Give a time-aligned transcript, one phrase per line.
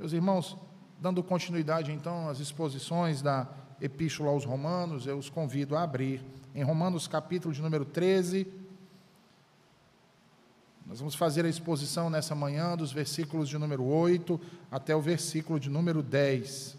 [0.00, 0.56] Meus irmãos,
[0.98, 3.46] dando continuidade então às exposições da
[3.78, 8.46] Epístola aos Romanos, eu os convido a abrir em Romanos capítulo de número 13.
[10.86, 14.40] Nós vamos fazer a exposição nessa manhã dos versículos de número 8
[14.70, 16.78] até o versículo de número 10.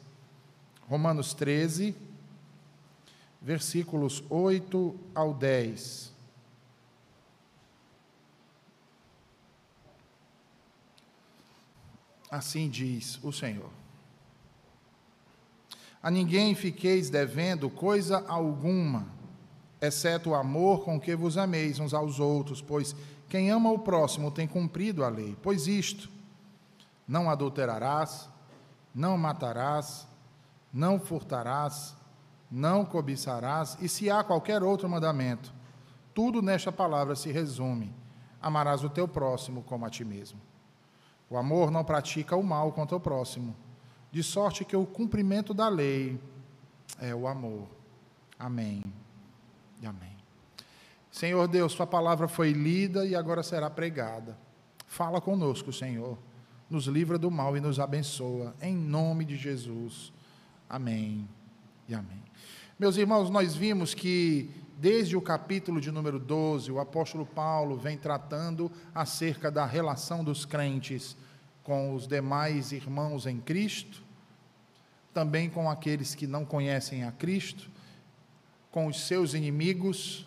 [0.90, 1.96] Romanos 13,
[3.40, 6.11] versículos 8 ao 10.
[12.32, 13.70] Assim diz o Senhor.
[16.02, 19.05] A ninguém fiqueis devendo coisa alguma,
[19.81, 22.95] exceto o amor com que vos ameis uns aos outros, pois
[23.27, 25.38] quem ama o próximo tem cumprido a lei.
[25.44, 26.09] Pois isto:
[27.05, 28.30] não adulterarás,
[28.95, 30.08] não matarás,
[30.73, 31.95] não furtarás,
[32.50, 35.53] não cobiçarás, e se há qualquer outro mandamento,
[36.13, 37.94] tudo nesta palavra se resume:
[38.41, 40.39] amarás o teu próximo como a ti mesmo.
[41.31, 43.55] O amor não pratica o mal contra o próximo,
[44.12, 46.20] de sorte que o cumprimento da lei
[47.00, 47.69] é o amor.
[48.38, 48.83] Amém
[49.81, 50.17] e amém.
[51.09, 54.38] Senhor Deus, Sua palavra foi lida e agora será pregada.
[54.86, 56.17] Fala conosco, Senhor.
[56.69, 58.53] Nos livra do mal e nos abençoa.
[58.61, 60.11] Em nome de Jesus.
[60.69, 61.25] Amém
[61.88, 62.22] e amém.
[62.78, 64.50] Meus irmãos, nós vimos que
[64.82, 70.44] desde o capítulo de número 12, o apóstolo Paulo vem tratando acerca da relação dos
[70.44, 71.16] crentes
[71.62, 74.02] com os demais irmãos em Cristo,
[75.14, 77.70] também com aqueles que não conhecem a Cristo,
[78.72, 80.26] com os seus inimigos.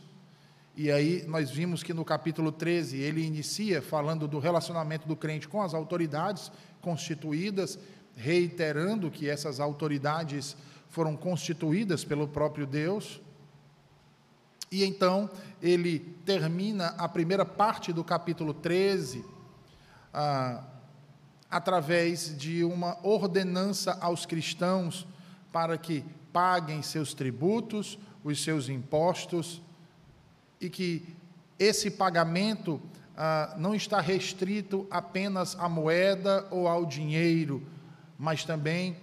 [0.77, 5.49] E aí nós vimos que no capítulo 13 ele inicia falando do relacionamento do crente
[5.49, 7.77] com as autoridades constituídas,
[8.15, 10.57] reiterando que essas autoridades
[10.91, 13.21] foram constituídas pelo próprio Deus.
[14.75, 15.31] E então
[15.63, 19.25] ele termina a primeira parte do capítulo 13
[20.13, 20.65] ah,
[21.49, 25.07] através de uma ordenança aos cristãos
[25.53, 29.63] para que paguem seus tributos, os seus impostos,
[30.61, 31.07] e que
[31.57, 32.83] esse pagamento
[33.17, 37.65] ah, não está restrito apenas à moeda ou ao dinheiro,
[38.19, 38.97] mas também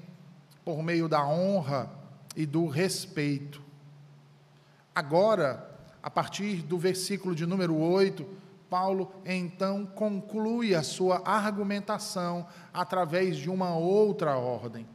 [0.65, 1.89] por meio da honra
[2.35, 3.70] e do respeito.
[4.93, 5.69] Agora,
[6.03, 8.25] a partir do versículo de número 8,
[8.69, 14.87] Paulo então conclui a sua argumentação através de uma outra ordem.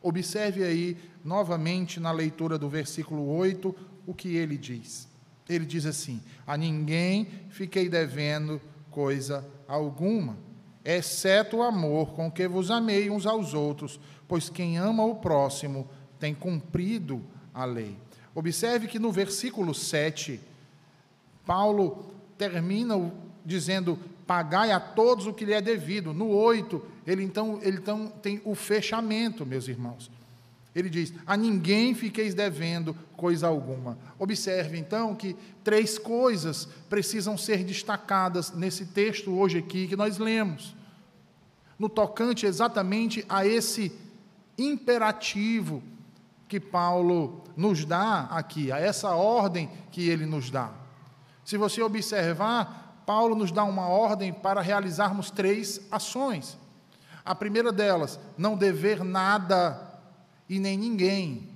[0.00, 3.74] Observe aí novamente na leitura do versículo 8
[4.06, 5.08] o que ele diz.
[5.48, 8.60] Ele diz assim: A ninguém fiquei devendo
[8.90, 10.36] coisa alguma,
[10.84, 13.98] exceto o amor com que vos amei uns aos outros,
[14.28, 15.88] pois quem ama o próximo
[16.18, 17.22] tem cumprido
[17.52, 17.96] a lei.
[18.34, 20.40] Observe que no versículo 7,
[21.46, 23.12] Paulo termina
[23.44, 26.12] dizendo: pagai a todos o que lhe é devido.
[26.12, 30.10] No 8, ele então, ele então tem o fechamento, meus irmãos.
[30.74, 33.96] Ele diz: A ninguém fiqueis devendo coisa alguma.
[34.18, 40.74] Observe então que três coisas precisam ser destacadas nesse texto hoje aqui que nós lemos,
[41.78, 43.92] no tocante exatamente a esse
[44.58, 45.82] imperativo
[46.48, 50.70] que Paulo nos dá aqui, a essa ordem que ele nos dá.
[51.44, 56.58] Se você observar, Paulo nos dá uma ordem para realizarmos três ações.
[57.24, 60.00] A primeira delas, não dever nada
[60.48, 61.48] e nem ninguém.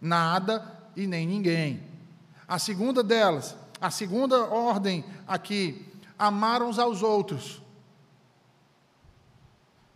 [0.00, 1.82] Nada e nem ninguém.
[2.46, 7.62] A segunda delas, a segunda ordem aqui, amar uns aos outros.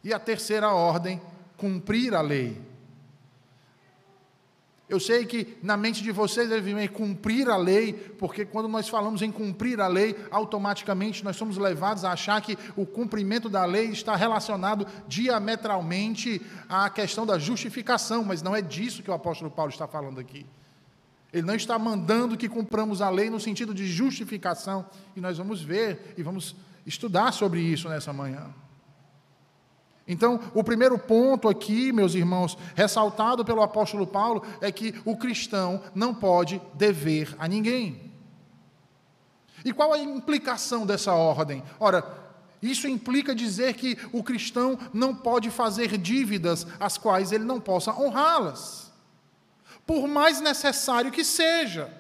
[0.03, 1.21] E a terceira ordem,
[1.57, 2.61] cumprir a lei.
[4.89, 8.89] Eu sei que na mente de vocês deve vir cumprir a lei, porque quando nós
[8.89, 13.65] falamos em cumprir a lei, automaticamente nós somos levados a achar que o cumprimento da
[13.65, 19.51] lei está relacionado diametralmente à questão da justificação, mas não é disso que o apóstolo
[19.51, 20.47] Paulo está falando aqui.
[21.33, 24.87] Ele não está mandando que cumpramos a lei no sentido de justificação,
[25.17, 26.55] e nós vamos ver e vamos
[26.87, 28.55] estudar sobre isso nessa manhã.
[30.09, 35.83] Então, o primeiro ponto aqui, meus irmãos, ressaltado pelo apóstolo Paulo, é que o cristão
[35.95, 38.13] não pode dever a ninguém.
[39.65, 41.63] E qual a implicação dessa ordem?
[41.81, 42.05] Ora,
[42.63, 47.93] isso implica dizer que o cristão não pode fazer dívidas as quais ele não possa
[47.93, 48.93] honrá-las,
[49.85, 51.93] por mais necessário que seja.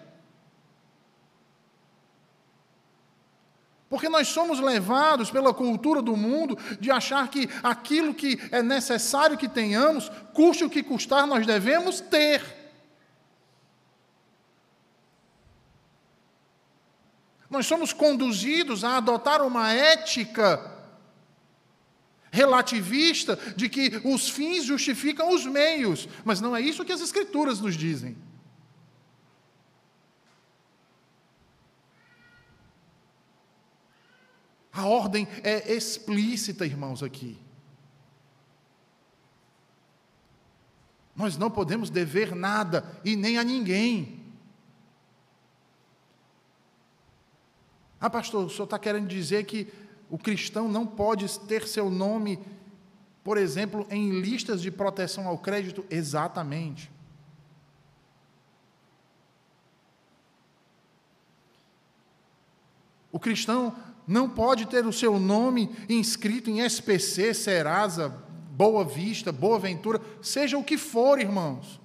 [3.89, 9.39] Porque nós somos levados pela cultura do mundo de achar que aquilo que é necessário
[9.39, 12.43] que tenhamos, custe o que custar, nós devemos ter.
[17.49, 20.75] Nós somos conduzidos a adotar uma ética
[22.33, 27.61] relativista de que os fins justificam os meios, mas não é isso que as Escrituras
[27.61, 28.17] nos dizem.
[34.77, 37.39] A ordem é explícita, irmãos, aqui.
[41.17, 44.23] Nós não podemos dever nada e nem a ninguém.
[47.99, 49.73] Ah, pastor, o senhor está querendo dizer que
[50.11, 52.39] o cristão não pode ter seu nome,
[53.25, 55.87] por exemplo, em listas de proteção ao crédito?
[55.89, 56.91] Exatamente.
[63.11, 63.75] O cristão
[64.07, 68.09] não pode ter o seu nome inscrito em SPC, Serasa,
[68.51, 71.81] Boa Vista, Boa Ventura, seja o que for, irmãos.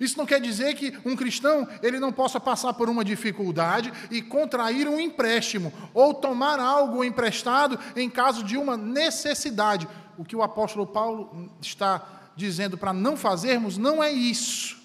[0.00, 4.20] Isso não quer dizer que um cristão ele não possa passar por uma dificuldade e
[4.20, 9.88] contrair um empréstimo ou tomar algo emprestado em caso de uma necessidade.
[10.18, 14.76] O que o apóstolo Paulo está dizendo para não fazermos não é isso.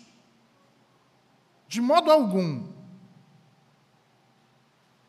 [1.68, 2.64] De modo algum.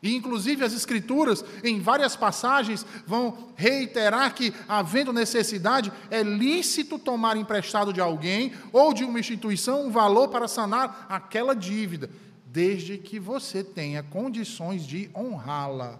[0.01, 7.37] E, inclusive, as Escrituras, em várias passagens, vão reiterar que, havendo necessidade, é lícito tomar
[7.37, 12.09] emprestado de alguém ou de uma instituição um valor para sanar aquela dívida,
[12.45, 15.99] desde que você tenha condições de honrá-la.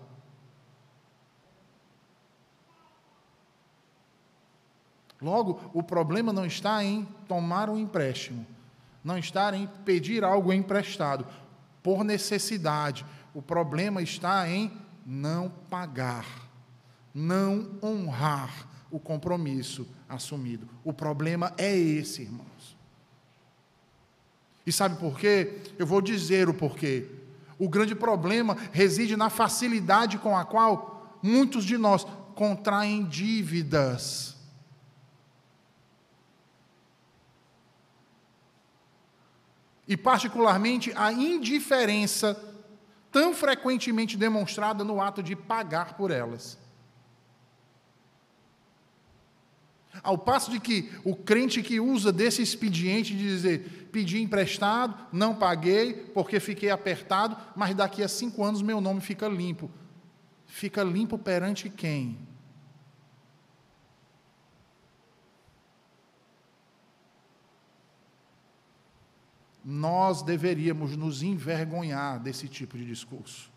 [5.22, 8.46] Logo, o problema não está em tomar um empréstimo,
[9.04, 11.26] não está em pedir algo emprestado,
[11.82, 14.72] por necessidade o problema está em
[15.06, 16.26] não pagar,
[17.14, 20.70] não honrar o compromisso assumido.
[20.86, 22.78] O problema é esse, irmãos.
[24.66, 25.62] E sabe por quê?
[25.78, 27.10] Eu vou dizer o porquê.
[27.60, 34.34] O grande problema reside na facilidade com a qual muitos de nós contraem dívidas.
[39.86, 42.55] E, particularmente, a indiferença
[43.16, 46.58] tão frequentemente demonstrada no ato de pagar por elas.
[50.04, 55.34] Ao passo de que o crente que usa desse expediente de dizer, pedi emprestado, não
[55.34, 59.72] paguei, porque fiquei apertado, mas daqui a cinco anos meu nome fica limpo.
[60.46, 62.18] Fica limpo perante quem?
[69.66, 73.52] Nós deveríamos nos envergonhar desse tipo de discurso.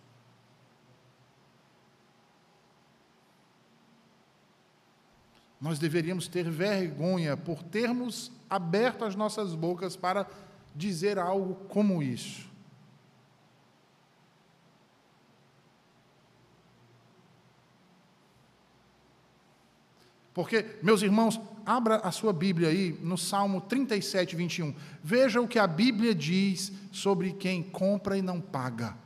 [5.60, 10.26] Nós deveríamos ter vergonha por termos aberto as nossas bocas para
[10.74, 12.48] dizer algo como isso.
[20.32, 24.74] Porque, meus irmãos, abra a sua Bíblia aí no Salmo 37, 21.
[25.04, 28.96] Veja o que a Bíblia diz sobre quem compra e não paga.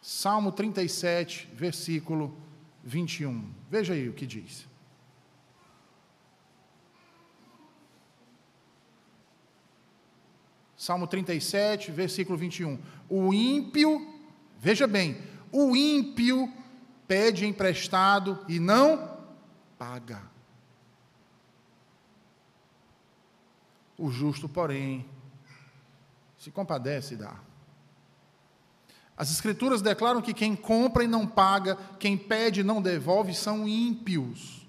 [0.00, 2.34] Salmo 37, versículo
[2.82, 3.52] 21.
[3.70, 4.66] Veja aí o que diz.
[10.74, 12.78] Salmo 37, versículo 21.
[13.10, 14.10] O ímpio,
[14.58, 15.18] veja bem,
[15.52, 16.50] o ímpio
[17.06, 19.09] pede emprestado e não
[19.80, 20.22] paga.
[23.96, 25.08] O justo, porém,
[26.36, 27.40] se compadece e dá.
[29.16, 33.66] As Escrituras declaram que quem compra e não paga, quem pede e não devolve, são
[33.66, 34.66] ímpios.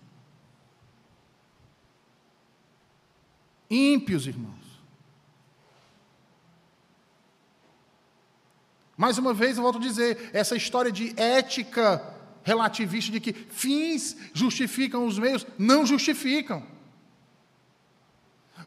[3.70, 4.82] Ímpios, irmãos.
[8.96, 14.18] Mais uma vez eu volto a dizer, essa história de ética relativista de que fins
[14.34, 16.64] justificam os meios, não justificam.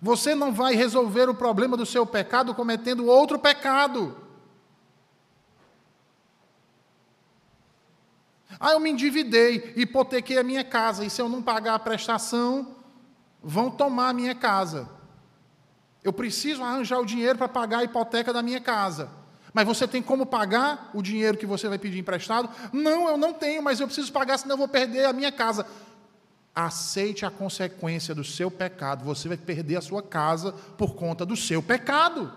[0.00, 4.16] Você não vai resolver o problema do seu pecado cometendo outro pecado.
[8.58, 12.76] Ah, eu me endividei, hipotequei a minha casa, e se eu não pagar a prestação,
[13.42, 14.88] vão tomar a minha casa.
[16.02, 19.23] Eu preciso arranjar o dinheiro para pagar a hipoteca da minha casa.
[19.54, 22.50] Mas você tem como pagar o dinheiro que você vai pedir emprestado?
[22.72, 25.64] Não, eu não tenho, mas eu preciso pagar, senão eu vou perder a minha casa.
[26.52, 29.04] Aceite a consequência do seu pecado.
[29.04, 32.32] Você vai perder a sua casa por conta do seu pecado.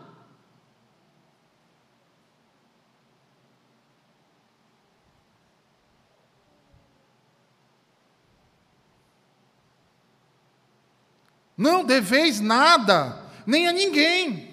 [11.57, 14.46] Não deveis nada, nem a ninguém.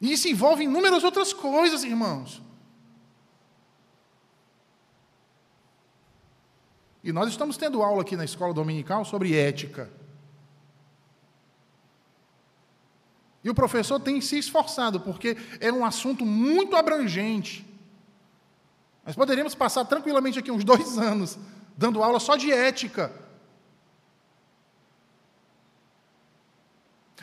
[0.00, 2.42] E isso envolve inúmeras outras coisas, irmãos.
[7.02, 9.90] E nós estamos tendo aula aqui na escola dominical sobre ética.
[13.42, 17.64] E o professor tem se esforçado, porque é um assunto muito abrangente.
[19.06, 21.38] Nós poderíamos passar tranquilamente aqui uns dois anos
[21.76, 23.12] dando aula só de ética.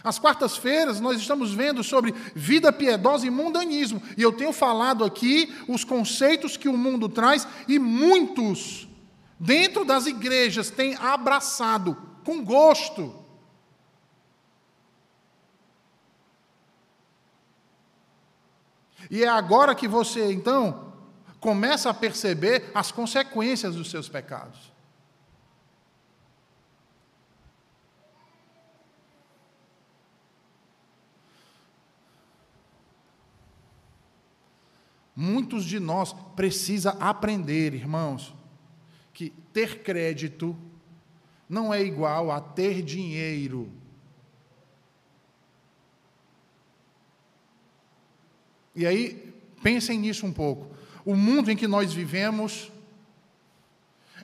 [0.03, 4.01] Às quartas-feiras nós estamos vendo sobre vida piedosa e mundanismo.
[4.17, 8.87] E eu tenho falado aqui os conceitos que o mundo traz e muitos
[9.39, 13.25] dentro das igrejas têm abraçado com gosto.
[19.09, 20.93] E é agora que você, então,
[21.39, 24.74] começa a perceber as consequências dos seus pecados.
[35.45, 38.33] Muitos de nós precisa aprender, irmãos,
[39.13, 40.57] que ter crédito
[41.47, 43.71] não é igual a ter dinheiro.
[48.75, 50.75] E aí, pensem nisso um pouco.
[51.05, 52.71] O mundo em que nós vivemos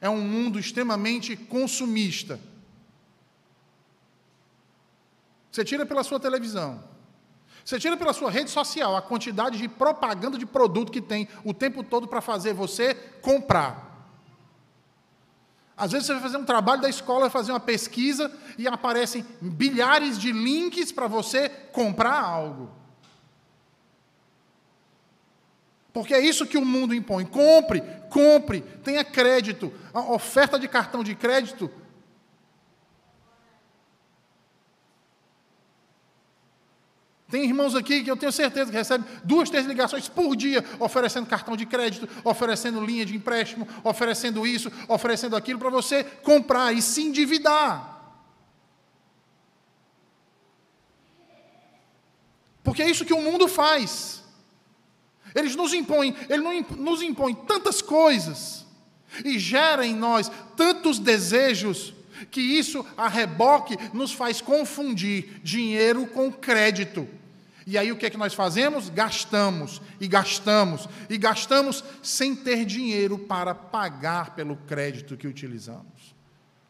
[0.02, 2.40] é um mundo extremamente consumista.
[5.52, 6.84] Você tira pela sua televisão,
[7.64, 11.54] você tira pela sua rede social a quantidade de propaganda de produto que tem o
[11.54, 13.90] tempo todo para fazer você comprar.
[15.78, 19.26] Às vezes você vai fazer um trabalho da escola, vai fazer uma pesquisa e aparecem
[19.42, 22.70] bilhares de links para você comprar algo.
[25.94, 27.26] Porque é isso que o mundo impõe.
[27.26, 29.74] Compre, compre, tenha crédito.
[29.94, 31.70] A oferta de cartão de crédito.
[37.32, 41.26] Tem irmãos aqui que eu tenho certeza que recebem duas, três ligações por dia, oferecendo
[41.26, 46.82] cartão de crédito, oferecendo linha de empréstimo, oferecendo isso, oferecendo aquilo, para você comprar e
[46.82, 47.88] se endividar.
[52.62, 54.22] Porque é isso que o mundo faz.
[55.34, 56.44] Eles nos impõem, ele
[56.78, 58.66] nos impõe tantas coisas
[59.24, 61.94] e gera em nós tantos desejos
[62.30, 67.08] que isso a reboque nos faz confundir dinheiro com crédito.
[67.66, 68.90] E aí o que é que nós fazemos?
[68.90, 76.16] Gastamos e gastamos e gastamos sem ter dinheiro para pagar pelo crédito que utilizamos.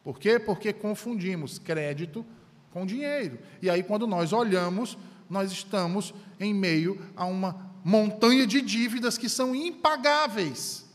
[0.04, 0.40] Por quê?
[0.40, 2.26] Porque confundimos crédito
[2.72, 3.40] com dinheiro.
[3.62, 4.98] E aí quando nós olhamos,
[5.30, 10.86] nós estamos em meio a uma montanha de dívidas que são impagáveis.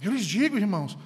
[0.00, 0.96] Eu lhes digo, irmãos,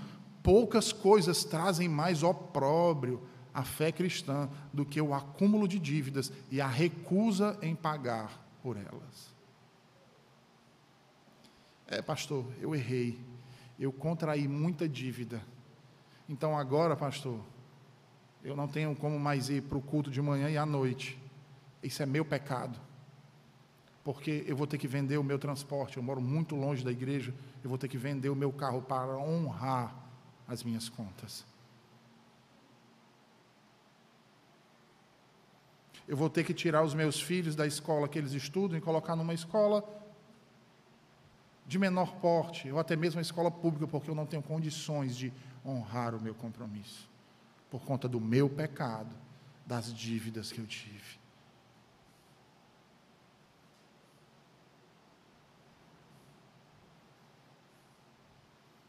[0.42, 6.60] poucas coisas trazem mais opróbrio à fé cristã do que o acúmulo de dívidas e
[6.60, 9.34] a recusa em pagar por elas.
[11.86, 13.18] É, pastor, eu errei.
[13.78, 15.42] Eu contraí muita dívida.
[16.28, 17.40] Então agora, pastor,
[18.44, 21.18] eu não tenho como mais ir para o culto de manhã e à noite.
[21.82, 22.78] Isso é meu pecado.
[24.04, 25.96] Porque eu vou ter que vender o meu transporte.
[25.96, 27.34] Eu moro muito longe da igreja.
[27.62, 29.99] Eu vou ter que vender o meu carro para honrar
[30.50, 31.44] as minhas contas.
[36.08, 39.14] Eu vou ter que tirar os meus filhos da escola que eles estudam e colocar
[39.14, 39.84] numa escola
[41.64, 45.32] de menor porte, ou até mesmo uma escola pública, porque eu não tenho condições de
[45.64, 47.08] honrar o meu compromisso
[47.70, 49.14] por conta do meu pecado,
[49.64, 51.19] das dívidas que eu tive.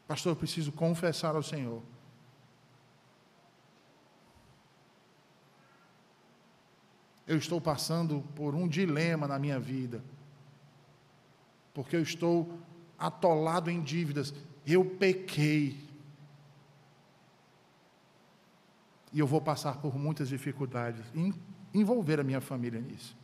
[0.06, 1.82] Pastor, eu preciso confessar ao Senhor.
[7.26, 10.02] Eu estou passando por um dilema na minha vida,
[11.72, 12.58] porque eu estou
[12.98, 14.34] atolado em dívidas.
[14.66, 15.78] Eu pequei.
[19.12, 21.04] E eu vou passar por muitas dificuldades
[21.72, 23.16] envolver a minha família nisso.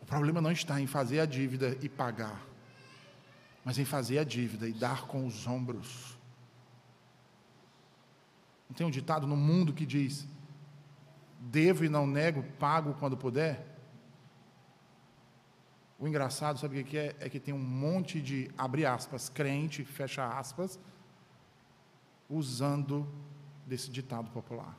[0.00, 2.40] O problema não está em fazer a dívida e pagar,
[3.66, 6.16] mas em fazer a dívida e dar com os ombros.
[8.68, 10.24] Não tem um ditado no mundo que diz:
[11.40, 13.66] devo e não nego, pago quando puder?
[15.98, 17.16] O engraçado, sabe o que é?
[17.18, 20.78] É que tem um monte de, abre aspas, crente, fecha aspas,
[22.30, 23.12] usando
[23.66, 24.78] desse ditado popular.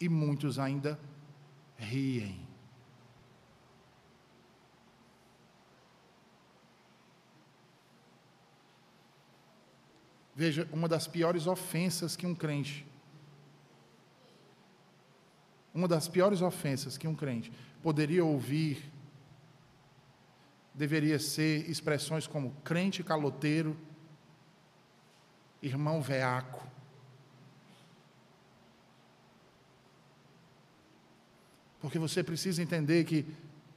[0.00, 0.98] E muitos ainda
[1.76, 2.45] riem.
[10.36, 12.86] Veja, uma das piores ofensas que um crente,
[15.72, 17.50] uma das piores ofensas que um crente
[17.82, 18.92] poderia ouvir,
[20.74, 23.74] deveria ser expressões como crente caloteiro,
[25.62, 26.66] irmão veaco.
[31.80, 33.24] Porque você precisa entender que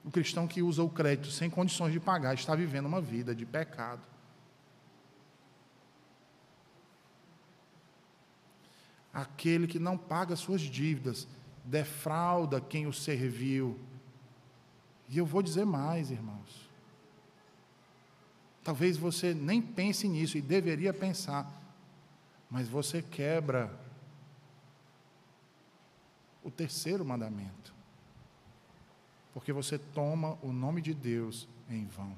[0.04, 3.46] o cristão que usa o crédito sem condições de pagar está vivendo uma vida de
[3.46, 4.02] pecado.
[9.20, 11.28] Aquele que não paga suas dívidas,
[11.66, 13.78] defrauda quem o serviu.
[15.10, 16.70] E eu vou dizer mais, irmãos.
[18.64, 21.52] Talvez você nem pense nisso e deveria pensar,
[22.50, 23.78] mas você quebra
[26.42, 27.74] o terceiro mandamento,
[29.34, 32.18] porque você toma o nome de Deus em vão.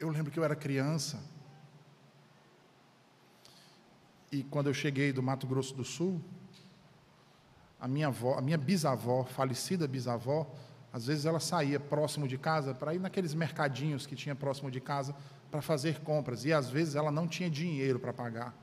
[0.00, 1.22] Eu lembro que eu era criança,
[4.30, 6.20] e quando eu cheguei do Mato Grosso do Sul,
[7.80, 10.46] a minha avó, a minha bisavó, falecida bisavó,
[10.92, 14.80] às vezes ela saía próximo de casa para ir naqueles mercadinhos que tinha próximo de
[14.80, 15.14] casa
[15.50, 18.54] para fazer compras e às vezes ela não tinha dinheiro para pagar.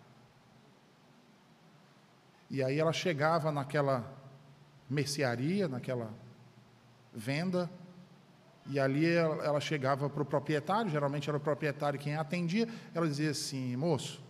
[2.49, 4.09] E aí ela chegava naquela
[4.89, 6.13] mercearia, naquela
[7.13, 7.69] venda,
[8.69, 13.07] e ali ela, ela chegava para o proprietário, geralmente era o proprietário quem atendia, ela
[13.07, 14.21] dizia assim: moço,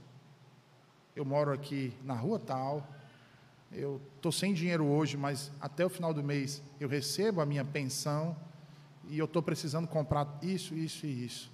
[1.18, 2.88] eu moro aqui na rua tal,
[3.72, 7.66] eu estou sem dinheiro hoje, mas até o final do mês eu recebo a minha
[7.66, 8.38] pensão
[9.10, 11.52] e eu estou precisando comprar isso, isso e isso.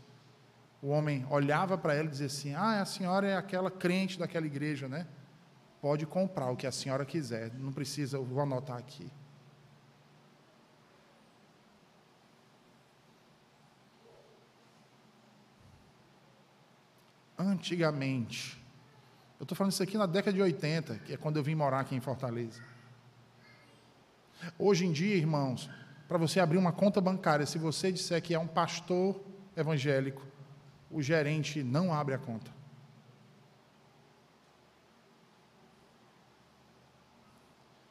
[0.82, 4.46] O homem olhava para ela e dizia assim: Ah, a senhora é aquela crente daquela
[4.46, 5.08] igreja, né?
[5.82, 9.10] Pode comprar o que a senhora quiser, não precisa, eu vou anotar aqui.
[17.38, 18.63] Antigamente,
[19.44, 21.82] eu estou falando isso aqui na década de 80, que é quando eu vim morar
[21.82, 22.62] aqui em Fortaleza.
[24.58, 25.70] Hoje em dia, irmãos,
[26.08, 29.22] para você abrir uma conta bancária, se você disser que é um pastor
[29.54, 30.26] evangélico,
[30.90, 32.50] o gerente não abre a conta.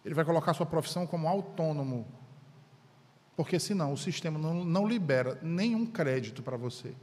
[0.03, 2.07] Ele vai colocar sua profissão como autônomo,
[3.37, 6.95] porque senão o sistema não, não libera nenhum crédito para você.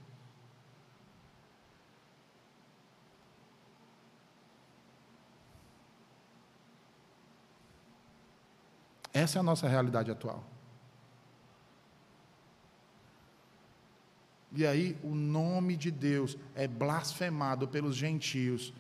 [9.14, 10.44] Essa é a nossa realidade atual.
[14.52, 18.74] E aí, o nome de Deus é blasfemado pelos gentios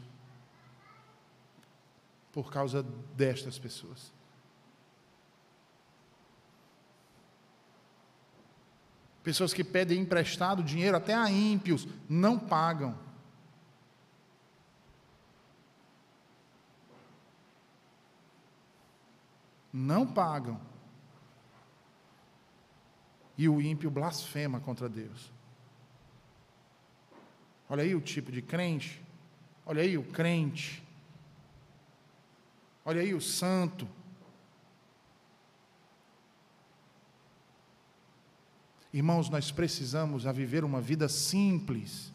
[2.31, 2.83] por causa
[3.15, 4.11] destas pessoas.
[9.23, 12.97] Pessoas que pedem emprestado dinheiro, até a ímpios, não pagam.
[19.71, 20.59] Não pagam.
[23.37, 25.31] E o ímpio blasfema contra Deus.
[27.69, 29.01] Olha aí o tipo de crente.
[29.65, 30.83] Olha aí o crente.
[32.83, 33.87] Olha aí o santo.
[38.91, 42.11] Irmãos, nós precisamos a viver uma vida simples,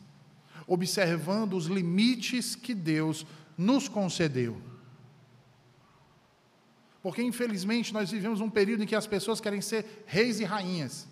[0.66, 3.24] observando os limites que Deus
[3.56, 4.60] nos concedeu.
[7.04, 11.06] Porque, infelizmente, nós vivemos um período em que as pessoas querem ser reis e rainhas.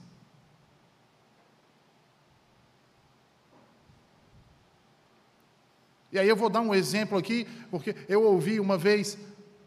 [6.10, 9.18] E aí eu vou dar um exemplo aqui, porque eu ouvi uma vez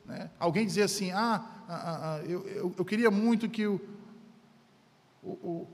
[0.03, 3.79] né, alguém dizer assim: ah, ah, ah, ah eu, eu, eu, queria muito que o,
[5.21, 5.67] o, o,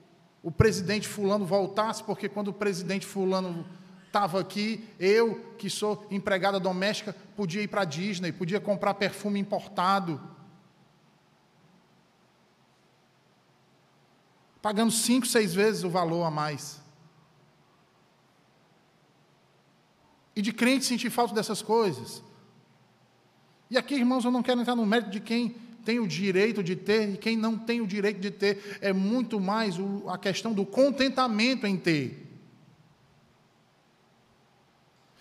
[0.44, 3.66] o presidente Fulano voltasse, porque quando o presidente Fulano
[4.06, 9.40] estava aqui, eu, que sou empregada doméstica, podia ir para a Disney, podia comprar perfume
[9.40, 10.41] importado.
[14.62, 16.80] Pagando cinco, seis vezes o valor a mais.
[20.36, 22.24] E de crente sentir falta dessas coisas.
[23.70, 26.76] E aqui, irmãos, eu não quero entrar no mérito de quem tem o direito de
[26.76, 28.80] ter e quem não tem o direito de ter.
[28.82, 29.76] É muito mais
[30.08, 32.28] a questão do contentamento em ter.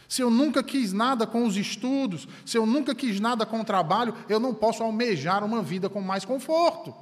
[0.09, 3.65] Se eu nunca quis nada com os estudos, se eu nunca quis nada com o
[3.65, 6.93] trabalho, eu não posso almejar uma vida com mais conforto.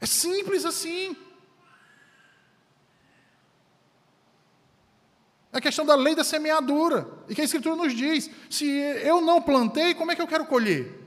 [0.00, 1.16] É simples assim.
[5.52, 7.08] É a questão da lei da semeadura.
[7.28, 10.46] E que a Escritura nos diz: se eu não plantei, como é que eu quero
[10.46, 11.06] colher?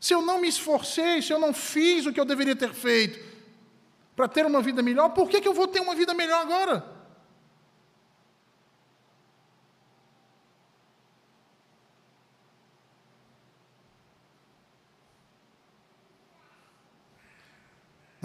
[0.00, 3.18] Se eu não me esforcei, se eu não fiz o que eu deveria ter feito
[4.14, 6.97] para ter uma vida melhor, por que, que eu vou ter uma vida melhor agora?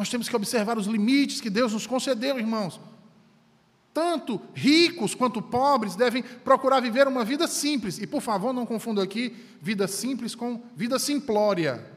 [0.04, 2.78] Nós temos que observar os limites que Deus nos concedeu, irmãos.
[3.94, 8.00] Tanto ricos quanto pobres devem procurar viver uma vida simples.
[8.00, 11.90] E, por favor, não confunda aqui vida simples com vida simplória.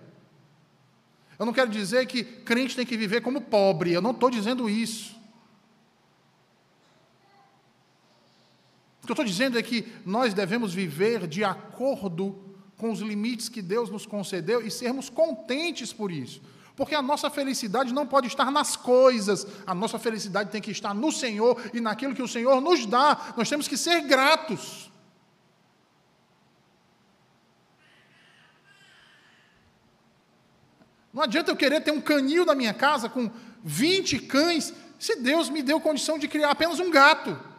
[1.37, 4.71] Eu não quero dizer que crente tem que viver como pobre, eu não estou dizendo
[4.71, 5.16] isso.
[9.03, 12.38] O que eu estou dizendo é que nós devemos viver de acordo
[12.77, 16.40] com os limites que Deus nos concedeu e sermos contentes por isso.
[16.76, 20.94] Porque a nossa felicidade não pode estar nas coisas, a nossa felicidade tem que estar
[20.94, 23.32] no Senhor e naquilo que o Senhor nos dá.
[23.34, 24.90] Nós temos que ser gratos.
[31.14, 33.30] Não adianta eu querer ter um canil na minha casa com
[33.64, 37.56] 20 cães, se Deus me deu condição de criar apenas um gato.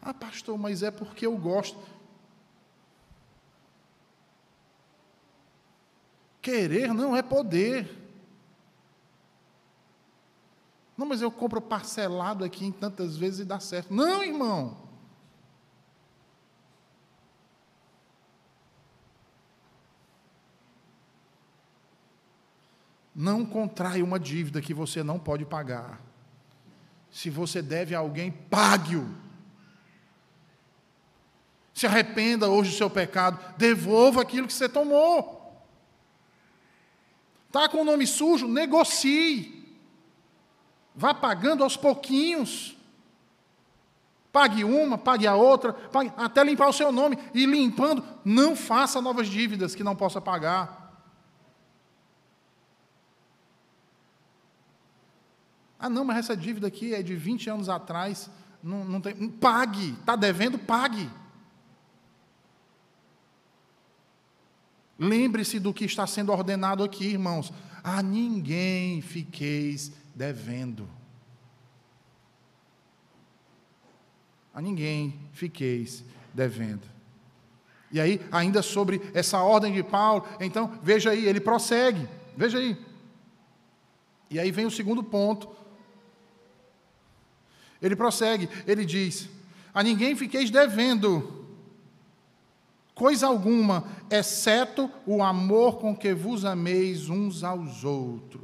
[0.00, 1.78] Ah, pastor, mas é porque eu gosto.
[6.40, 7.96] Querer não é poder.
[10.96, 13.92] Não, mas eu compro parcelado aqui em tantas vezes e dá certo.
[13.94, 14.76] Não, irmão.
[23.14, 26.00] Não contrai uma dívida que você não pode pagar.
[27.10, 29.27] Se você deve a alguém, pague-o.
[31.78, 35.62] Se arrependa hoje do seu pecado, devolva aquilo que você tomou.
[37.46, 38.48] Está com o nome sujo?
[38.48, 39.78] Negocie.
[40.92, 42.76] Vá pagando aos pouquinhos.
[44.32, 47.16] Pague uma, pague a outra, pague, até limpar o seu nome.
[47.32, 51.00] E limpando, não faça novas dívidas que não possa pagar.
[55.78, 58.28] Ah, não, mas essa dívida aqui é de 20 anos atrás.
[58.60, 61.08] Não, não tem, pague, está devendo, pague.
[64.98, 67.52] Lembre-se do que está sendo ordenado aqui, irmãos.
[67.84, 70.88] A ninguém fiqueis devendo.
[74.52, 76.82] A ninguém fiqueis devendo.
[77.92, 82.08] E aí, ainda sobre essa ordem de Paulo, então, veja aí, ele prossegue.
[82.36, 82.76] Veja aí.
[84.28, 85.48] E aí vem o segundo ponto.
[87.80, 89.28] Ele prossegue, ele diz:
[89.72, 91.37] A ninguém fiqueis devendo
[92.98, 98.42] coisa alguma, exceto o amor com que vos ameis uns aos outros.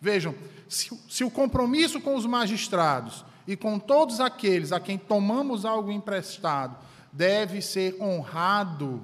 [0.00, 0.32] Vejam,
[0.68, 5.90] se, se, o compromisso com os magistrados e com todos aqueles a quem tomamos algo
[5.90, 6.76] emprestado
[7.12, 9.02] deve ser honrado,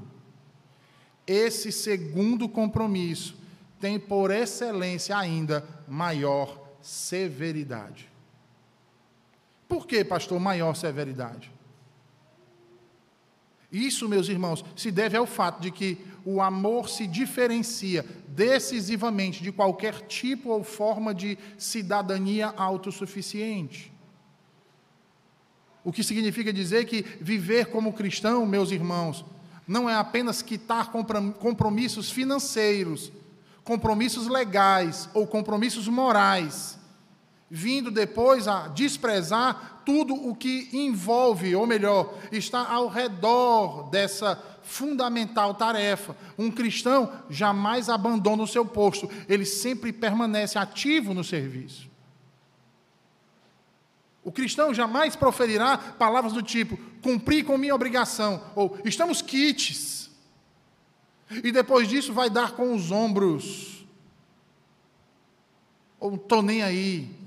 [1.27, 3.35] esse segundo compromisso
[3.81, 8.09] tem por excelência ainda maior severidade.
[9.69, 11.51] Por que, pastor, maior severidade?
[13.73, 19.51] Isso, meus irmãos, se deve ao fato de que o amor se diferencia decisivamente de
[19.51, 23.91] qualquer tipo ou forma de cidadania autossuficiente.
[25.83, 29.25] O que significa dizer que viver como cristão, meus irmãos,
[29.67, 33.11] não é apenas quitar compromissos financeiros,
[33.65, 36.79] compromissos legais ou compromissos morais,
[37.55, 45.55] vindo depois a desprezar tudo o que envolve, ou melhor, está ao redor dessa fundamental
[45.55, 46.17] tarefa.
[46.39, 51.91] Um cristão jamais abandona o seu posto, ele sempre permanece ativo no serviço.
[54.25, 60.11] O cristão jamais proferirá palavras do tipo: cumpri com minha obrigação, ou estamos quites.
[61.45, 63.85] E depois disso vai dar com os ombros.
[66.01, 67.22] Ou estou nem aí.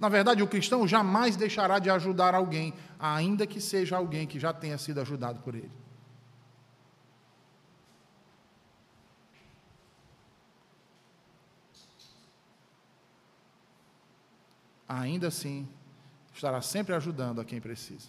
[0.00, 4.50] Na verdade, o cristão jamais deixará de ajudar alguém, ainda que seja alguém que já
[4.50, 5.70] tenha sido ajudado por ele.
[14.88, 15.68] Ainda assim,
[16.32, 18.08] estará sempre ajudando a quem precisa.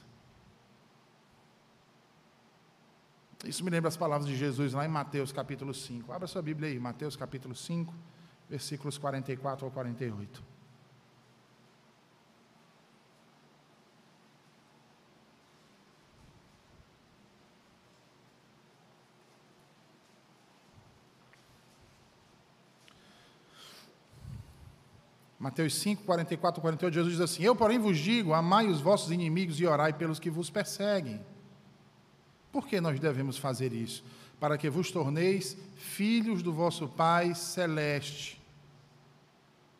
[3.45, 6.11] Isso me lembra as palavras de Jesus lá em Mateus capítulo 5.
[6.13, 7.93] Abra sua Bíblia aí, Mateus capítulo 5,
[8.49, 10.50] versículos 44 ao 48.
[25.41, 29.59] Mateus 5, 44, 48, Jesus diz assim: Eu, porém, vos digo: amai os vossos inimigos
[29.59, 31.19] e orai pelos que vos perseguem.
[32.51, 34.03] Por que nós devemos fazer isso?
[34.39, 38.39] Para que vos torneis filhos do vosso Pai celeste.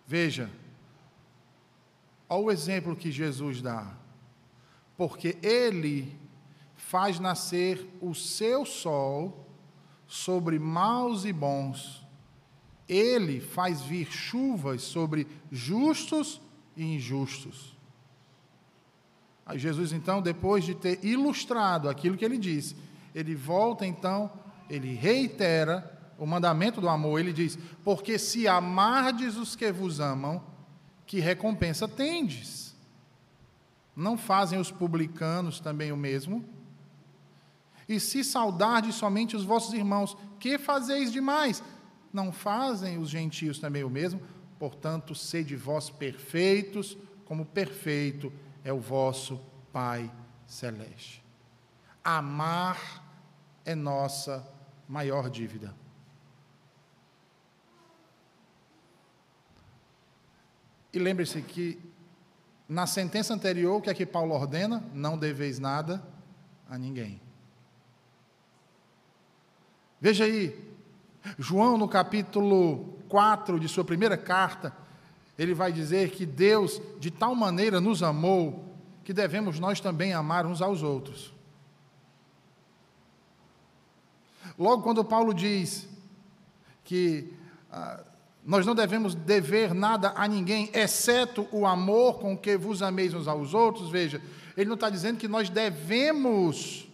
[0.07, 0.49] Veja,
[2.27, 3.93] olha o exemplo que Jesus dá.
[4.97, 6.17] Porque Ele
[6.75, 9.47] faz nascer o seu sol
[10.07, 12.00] sobre maus e bons
[12.91, 16.41] ele faz vir chuvas sobre justos
[16.75, 17.77] e injustos.
[19.45, 22.75] Aí Jesus, então, depois de ter ilustrado aquilo que ele disse,
[23.15, 24.29] ele volta então,
[24.69, 27.17] ele reitera o mandamento do amor.
[27.17, 30.43] Ele diz: Porque se amardes os que vos amam,
[31.05, 32.75] que recompensa tendes?
[33.95, 36.43] Não fazem os publicanos também o mesmo?
[37.87, 41.63] E se saudardes somente os vossos irmãos, que fazeis demais?
[42.13, 44.21] Não fazem os gentios também o mesmo?
[44.59, 48.31] Portanto, sede vós perfeitos, como perfeito
[48.63, 49.39] é o vosso
[49.71, 50.11] Pai
[50.45, 51.23] celeste.
[52.03, 53.03] Amar
[53.63, 54.45] é nossa
[54.87, 55.73] maior dívida.
[60.93, 61.79] E lembre-se que
[62.67, 64.83] na sentença anterior, o que é que Paulo ordena?
[64.93, 66.01] Não deveis nada
[66.69, 67.21] a ninguém.
[69.99, 70.70] Veja aí,
[71.37, 74.75] João, no capítulo 4 de sua primeira carta,
[75.37, 78.65] ele vai dizer que Deus de tal maneira nos amou
[79.03, 81.33] que devemos nós também amar uns aos outros.
[84.57, 85.87] Logo, quando Paulo diz
[86.83, 87.33] que
[87.71, 88.03] ah,
[88.45, 93.27] nós não devemos dever nada a ninguém, exceto o amor com que vos ameis uns
[93.27, 94.21] aos outros, veja,
[94.57, 96.90] ele não está dizendo que nós devemos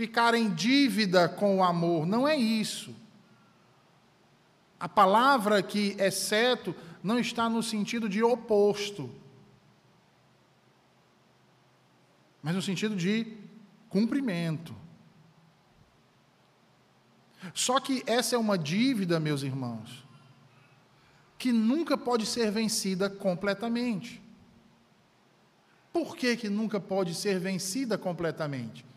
[0.00, 2.06] ficar em dívida com o amor.
[2.06, 2.96] Não é isso.
[4.78, 9.10] A palavra aqui, exceto, não está no sentido de oposto,
[12.42, 13.36] mas no sentido de
[13.90, 14.74] cumprimento.
[17.52, 20.02] Só que essa é uma dívida, meus irmãos,
[21.36, 24.22] que nunca pode ser vencida completamente.
[25.92, 28.88] Por que, que nunca pode ser vencida completamente?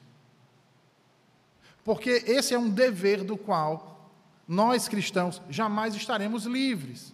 [1.83, 4.11] Porque esse é um dever do qual
[4.47, 7.13] nós cristãos jamais estaremos livres.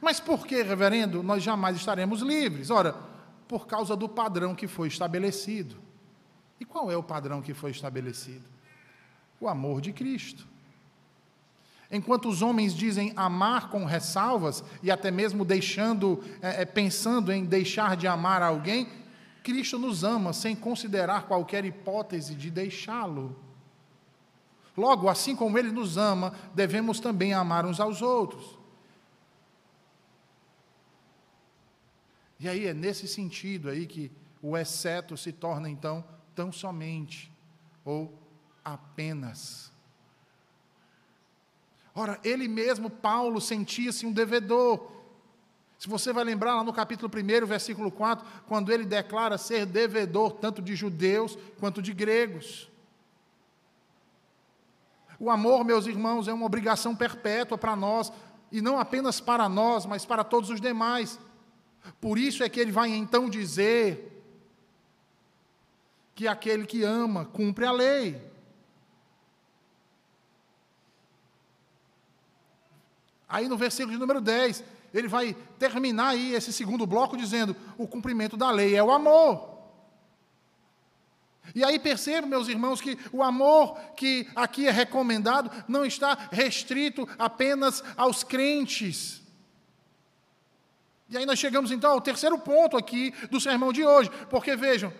[0.00, 2.70] Mas por que, reverendo, nós jamais estaremos livres?
[2.70, 2.94] Ora,
[3.46, 5.76] por causa do padrão que foi estabelecido.
[6.58, 8.44] E qual é o padrão que foi estabelecido?
[9.40, 10.46] O amor de Cristo.
[11.90, 17.44] Enquanto os homens dizem amar com ressalvas e até mesmo deixando, é, é pensando em
[17.44, 18.88] deixar de amar alguém,
[19.44, 23.38] Cristo nos ama sem considerar qualquer hipótese de deixá-lo.
[24.74, 28.58] Logo, assim como Ele nos ama, devemos também amar uns aos outros.
[32.40, 34.10] E aí é nesse sentido aí que
[34.42, 36.02] o exceto se torna então
[36.34, 37.30] tão somente
[37.84, 38.18] ou
[38.64, 39.70] apenas.
[41.94, 44.93] Ora, ele mesmo, Paulo, sentia-se um devedor.
[45.84, 50.32] Se você vai lembrar lá no capítulo 1, versículo 4, quando ele declara ser devedor
[50.32, 52.70] tanto de judeus quanto de gregos.
[55.20, 58.10] O amor, meus irmãos, é uma obrigação perpétua para nós,
[58.50, 61.20] e não apenas para nós, mas para todos os demais.
[62.00, 64.24] Por isso é que ele vai então dizer
[66.14, 68.32] que aquele que ama cumpre a lei.
[73.28, 74.64] Aí no versículo de número 10,
[74.94, 79.52] ele vai terminar aí esse segundo bloco dizendo: o cumprimento da lei é o amor.
[81.54, 87.06] E aí percebo, meus irmãos, que o amor que aqui é recomendado não está restrito
[87.18, 89.20] apenas aos crentes.
[91.08, 94.92] E aí nós chegamos então ao terceiro ponto aqui do sermão de hoje, porque vejam,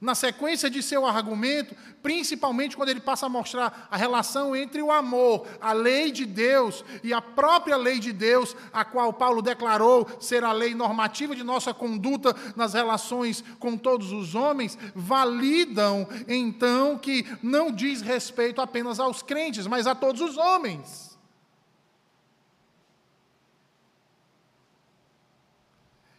[0.00, 4.90] na sequência de seu argumento, principalmente quando ele passa a mostrar a relação entre o
[4.90, 10.08] amor, a lei de Deus e a própria lei de Deus, a qual Paulo declarou
[10.18, 16.96] ser a lei normativa de nossa conduta nas relações com todos os homens, validam então
[16.96, 21.09] que não diz respeito apenas aos crentes, mas a todos os homens.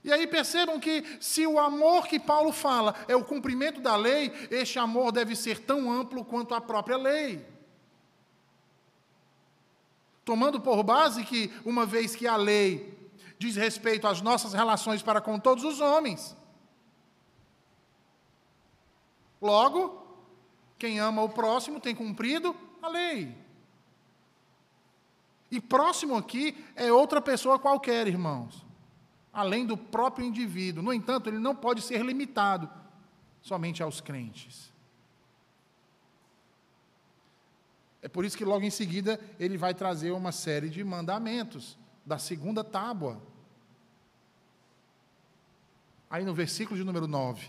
[0.03, 4.31] E aí percebam que, se o amor que Paulo fala é o cumprimento da lei,
[4.49, 7.45] este amor deve ser tão amplo quanto a própria lei.
[10.25, 12.97] Tomando por base que, uma vez que a lei
[13.37, 16.35] diz respeito às nossas relações para com todos os homens,
[19.39, 20.01] logo,
[20.79, 23.35] quem ama o próximo tem cumprido a lei.
[25.51, 28.65] E próximo aqui é outra pessoa qualquer, irmãos,
[29.34, 30.84] além do próprio indivíduo.
[30.84, 32.70] No entanto, ele não pode ser limitado
[33.41, 34.72] somente aos crentes.
[38.02, 42.17] É por isso que logo em seguida ele vai trazer uma série de mandamentos da
[42.17, 43.22] segunda tábua.
[46.10, 47.48] Aí no versículo de número 9.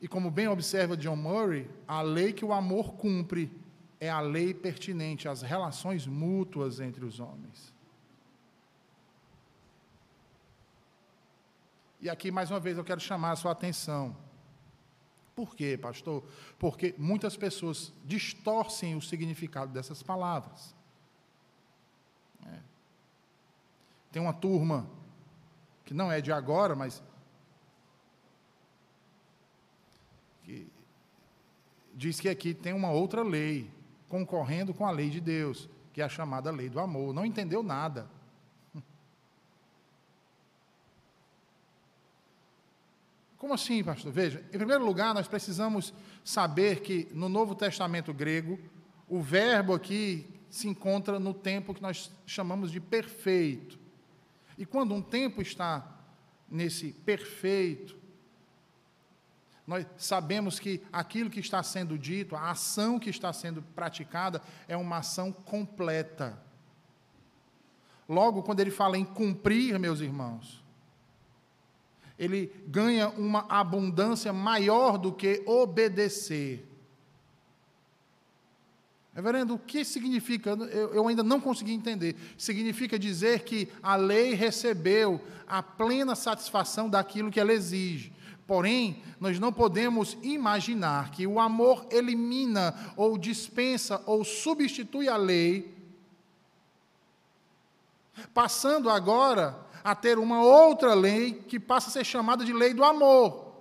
[0.00, 3.50] E como bem observa John Murray, a lei que o amor cumpre
[4.00, 7.73] é a lei pertinente às relações mútuas entre os homens.
[12.04, 14.14] E aqui, mais uma vez, eu quero chamar a sua atenção.
[15.34, 16.22] Por quê, pastor?
[16.58, 20.74] Porque muitas pessoas distorcem o significado dessas palavras.
[22.46, 22.58] É.
[24.12, 24.86] Tem uma turma
[25.86, 27.02] que não é de agora, mas
[30.42, 30.70] que
[31.94, 33.70] diz que aqui tem uma outra lei
[34.10, 37.14] concorrendo com a lei de Deus, que é a chamada lei do amor.
[37.14, 38.10] Não entendeu nada.
[43.44, 44.10] Como assim, pastor?
[44.10, 45.92] Veja, em primeiro lugar, nós precisamos
[46.24, 48.58] saber que no Novo Testamento grego,
[49.06, 53.78] o verbo aqui se encontra no tempo que nós chamamos de perfeito.
[54.56, 55.86] E quando um tempo está
[56.48, 57.94] nesse perfeito,
[59.66, 64.74] nós sabemos que aquilo que está sendo dito, a ação que está sendo praticada, é
[64.74, 66.42] uma ação completa.
[68.08, 70.63] Logo, quando ele fala em cumprir, meus irmãos,
[72.18, 76.66] ele ganha uma abundância maior do que obedecer.
[79.14, 80.50] Reverendo, o que significa?
[80.50, 82.16] Eu, ainda não consegui entender.
[82.36, 88.12] Significa dizer que a lei recebeu a plena satisfação daquilo que ela exige.
[88.46, 95.72] Porém, nós não podemos imaginar que o amor elimina, ou dispensa, ou substitui a lei,
[98.34, 102.82] passando agora a ter uma outra lei que passa a ser chamada de lei do
[102.82, 103.52] amor.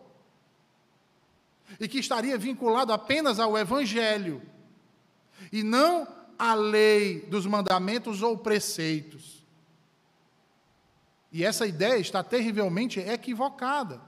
[1.77, 4.41] E que estaria vinculado apenas ao Evangelho,
[5.51, 6.07] e não
[6.39, 9.43] à lei dos mandamentos ou preceitos.
[11.31, 13.99] E essa ideia está terrivelmente equivocada.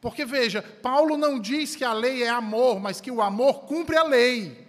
[0.00, 3.96] Porque veja, Paulo não diz que a lei é amor, mas que o amor cumpre
[3.96, 4.59] a lei.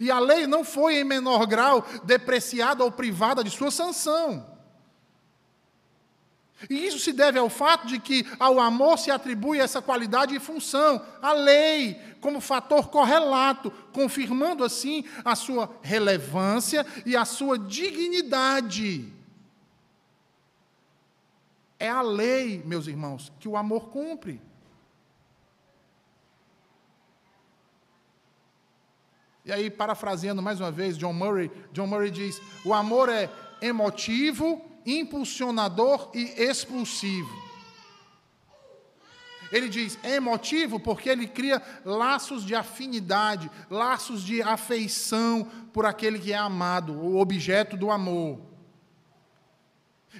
[0.00, 4.46] E a lei não foi, em menor grau, depreciada ou privada de sua sanção.
[6.68, 10.40] E isso se deve ao fato de que ao amor se atribui essa qualidade e
[10.40, 19.10] função, a lei, como fator correlato, confirmando assim a sua relevância e a sua dignidade.
[21.78, 24.38] É a lei, meus irmãos, que o amor cumpre.
[29.50, 33.28] E aí, parafraseando mais uma vez John Murray, John Murray diz: o amor é
[33.60, 37.28] emotivo, impulsionador e expulsivo.
[39.50, 46.20] Ele diz: é emotivo porque ele cria laços de afinidade, laços de afeição por aquele
[46.20, 48.38] que é amado, o objeto do amor.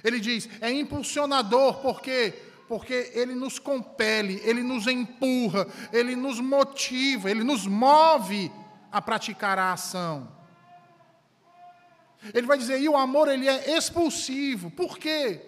[0.03, 2.33] Ele diz: é impulsionador porque
[2.67, 8.49] porque ele nos compele, ele nos empurra, ele nos motiva, ele nos move
[8.91, 10.31] a praticar a ação.
[12.33, 14.69] Ele vai dizer, e o amor ele é expulsivo.
[14.69, 15.45] Por quê?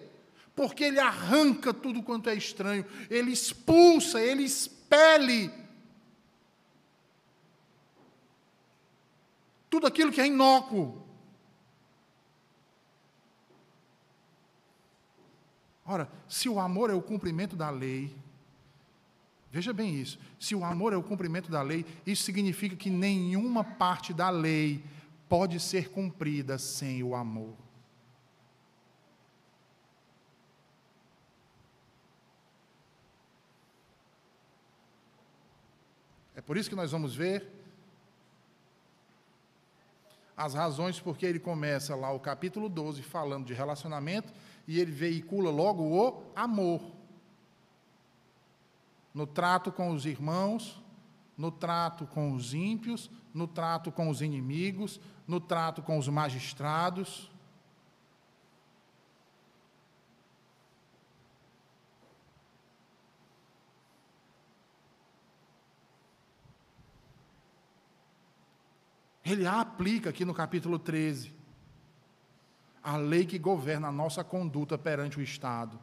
[0.56, 5.52] Porque ele arranca tudo quanto é estranho, ele expulsa, ele expele
[9.68, 11.02] tudo aquilo que é inócuo.
[15.84, 18.16] Ora, se o amor é o cumprimento da lei,
[19.54, 20.18] Veja bem isso.
[20.36, 24.82] Se o amor é o cumprimento da lei, isso significa que nenhuma parte da lei
[25.28, 27.54] pode ser cumprida sem o amor.
[36.34, 37.48] É por isso que nós vamos ver
[40.36, 44.32] as razões porque ele começa lá o capítulo 12 falando de relacionamento
[44.66, 47.03] e ele veicula logo o amor
[49.14, 50.82] no trato com os irmãos,
[51.38, 57.30] no trato com os ímpios, no trato com os inimigos, no trato com os magistrados.
[69.24, 71.32] Ele aplica aqui no capítulo 13
[72.82, 75.80] a lei que governa a nossa conduta perante o Estado.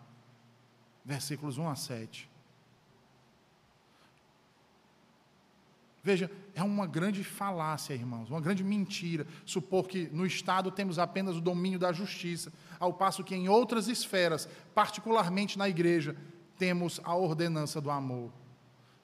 [1.03, 2.30] Versículos 1 a 7.
[6.03, 11.35] Veja, é uma grande falácia, irmãos, uma grande mentira supor que no Estado temos apenas
[11.35, 16.15] o domínio da justiça, ao passo que em outras esferas, particularmente na igreja,
[16.57, 18.31] temos a ordenança do amor.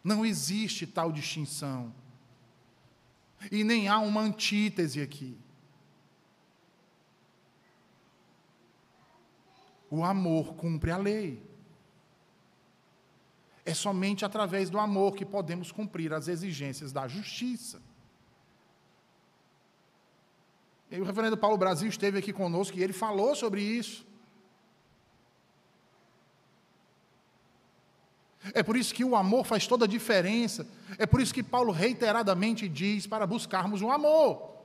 [0.04, 1.93] Não existe tal distinção.
[3.52, 5.38] E nem há uma antítese aqui.
[9.89, 11.47] O amor cumpre a lei.
[13.68, 17.82] É somente através do amor que podemos cumprir as exigências da justiça.
[20.89, 24.07] E o reverendo Paulo Brasil esteve aqui conosco e ele falou sobre isso.
[28.53, 30.65] É por isso que o amor faz toda a diferença.
[30.97, 34.57] É por isso que Paulo reiteradamente diz para buscarmos o amor.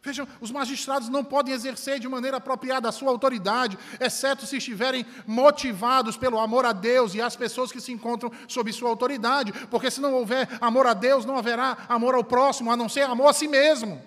[0.00, 5.04] Vejam, os magistrados não podem exercer de maneira apropriada a sua autoridade, exceto se estiverem
[5.26, 9.90] motivados pelo amor a Deus e às pessoas que se encontram sob sua autoridade, porque
[9.90, 13.28] se não houver amor a Deus, não haverá amor ao próximo, a não ser amor
[13.28, 14.00] a si mesmo.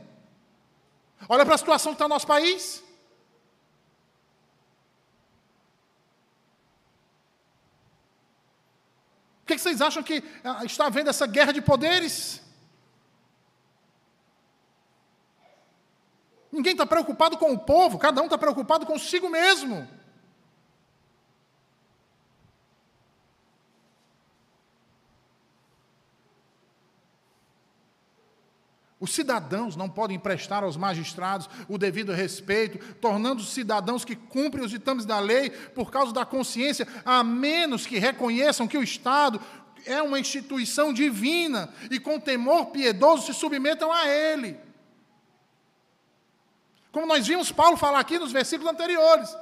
[1.28, 2.82] Olha para a situação que está no nosso país.
[9.44, 12.42] O que vocês acham que ah, está havendo essa guerra de poderes?
[16.62, 19.88] Ninguém está preocupado com o povo, cada um está preocupado consigo mesmo.
[29.00, 34.70] Os cidadãos não podem prestar aos magistrados o devido respeito, tornando-se cidadãos que cumprem os
[34.70, 39.42] ditames da lei por causa da consciência, a menos que reconheçam que o Estado
[39.88, 44.71] é uma instituição divina e com temor piedoso se submetam a ele.
[46.92, 49.36] Como nós vimos Paulo falar aqui nos versículos anteriores.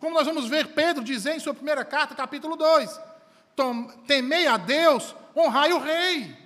[0.00, 3.00] Como nós vamos ver Pedro dizer em sua primeira carta, capítulo 2:
[4.06, 6.36] Temei a Deus, honrai o rei.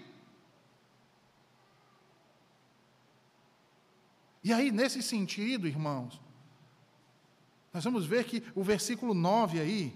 [4.43, 6.21] E aí, nesse sentido, irmãos,
[7.73, 9.95] nós vamos ver que o versículo 9 aí,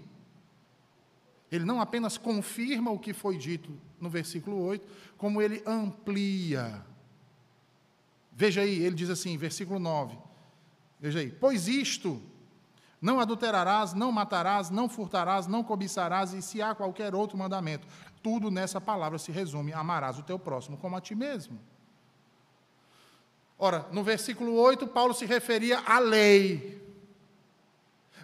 [1.51, 4.85] ele não apenas confirma o que foi dito no versículo 8,
[5.17, 6.85] como ele amplia.
[8.31, 10.17] Veja aí, ele diz assim, versículo 9:
[11.03, 12.21] Veja aí, pois isto,
[13.01, 17.85] não adulterarás, não matarás, não furtarás, não cobiçarás, e se há qualquer outro mandamento,
[18.21, 21.59] tudo nessa palavra se resume: amarás o teu próximo como a ti mesmo.
[23.59, 26.81] Ora, no versículo 8, Paulo se referia à lei.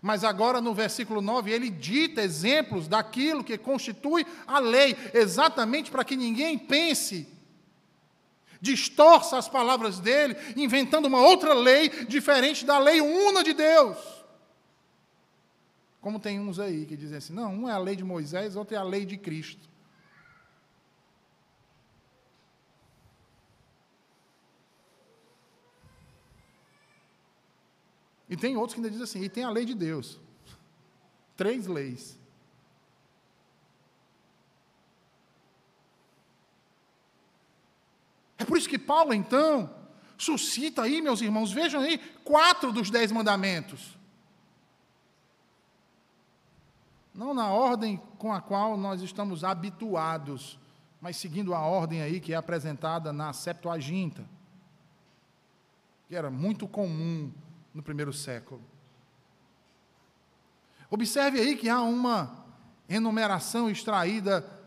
[0.01, 6.05] Mas agora no versículo 9, ele dita exemplos daquilo que constitui a lei, exatamente para
[6.05, 7.27] que ninguém pense
[8.61, 13.97] distorça as palavras dele, inventando uma outra lei diferente da lei una de Deus.
[16.01, 18.75] Como tem uns aí que dizem assim: não, um é a lei de Moisés, outro
[18.75, 19.69] é a lei de Cristo.
[28.29, 30.19] E tem outros que ainda dizem assim: e tem a lei de Deus.
[31.35, 32.18] Três leis.
[38.39, 39.69] É por isso que Paulo, então,
[40.17, 43.97] suscita aí, meus irmãos, vejam aí, quatro dos dez mandamentos.
[47.13, 50.57] Não na ordem com a qual nós estamos habituados,
[51.01, 54.25] mas seguindo a ordem aí que é apresentada na Septuaginta,
[56.07, 57.29] que era muito comum
[57.73, 58.61] no primeiro século.
[60.89, 62.45] Observe aí que há uma
[62.87, 64.58] enumeração extraída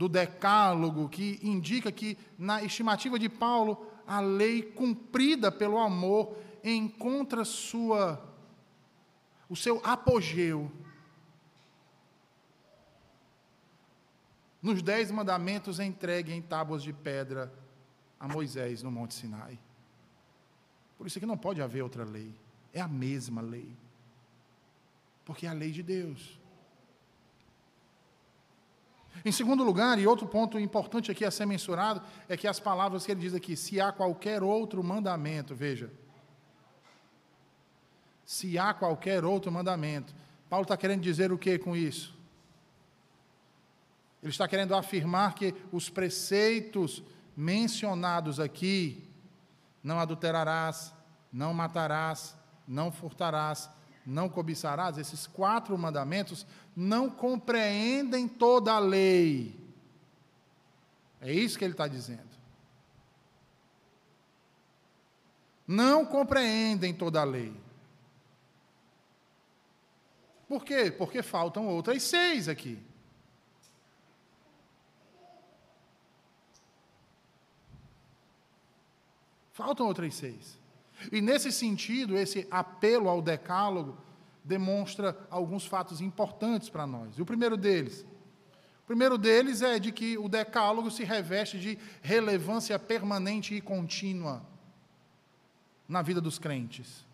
[0.00, 7.44] do Decálogo, que indica que, na estimativa de Paulo, a lei cumprida pelo amor encontra
[7.44, 8.18] sua,
[9.46, 10.72] o seu apogeu
[14.62, 17.52] nos dez mandamentos entregue em tábuas de pedra
[18.18, 19.58] a Moisés no Monte Sinai.
[20.96, 22.34] Por isso que não pode haver outra lei,
[22.72, 23.76] é a mesma lei,
[25.26, 26.39] porque é a lei de Deus.
[29.24, 33.04] Em segundo lugar, e outro ponto importante aqui a ser mensurado, é que as palavras
[33.04, 35.90] que ele diz aqui, se há qualquer outro mandamento, veja.
[38.24, 40.14] Se há qualquer outro mandamento.
[40.48, 42.16] Paulo está querendo dizer o que com isso?
[44.22, 47.02] Ele está querendo afirmar que os preceitos
[47.36, 49.08] mencionados aqui,
[49.82, 50.92] não adulterarás,
[51.32, 52.36] não matarás,
[52.66, 53.70] não furtarás,
[54.04, 59.58] não cobiçarás, esses quatro mandamentos não compreendem toda a lei.
[61.20, 62.30] É isso que ele está dizendo.
[65.66, 67.54] Não compreendem toda a lei.
[70.48, 70.90] Por quê?
[70.90, 72.82] Porque faltam outras seis aqui.
[79.52, 80.59] Faltam outras seis.
[81.10, 83.96] E nesse sentido, esse apelo ao decálogo
[84.44, 87.16] demonstra alguns fatos importantes para nós.
[87.16, 88.04] E o primeiro deles,
[88.82, 94.44] o primeiro deles é de que o decálogo se reveste de relevância permanente e contínua
[95.88, 97.04] na vida dos crentes.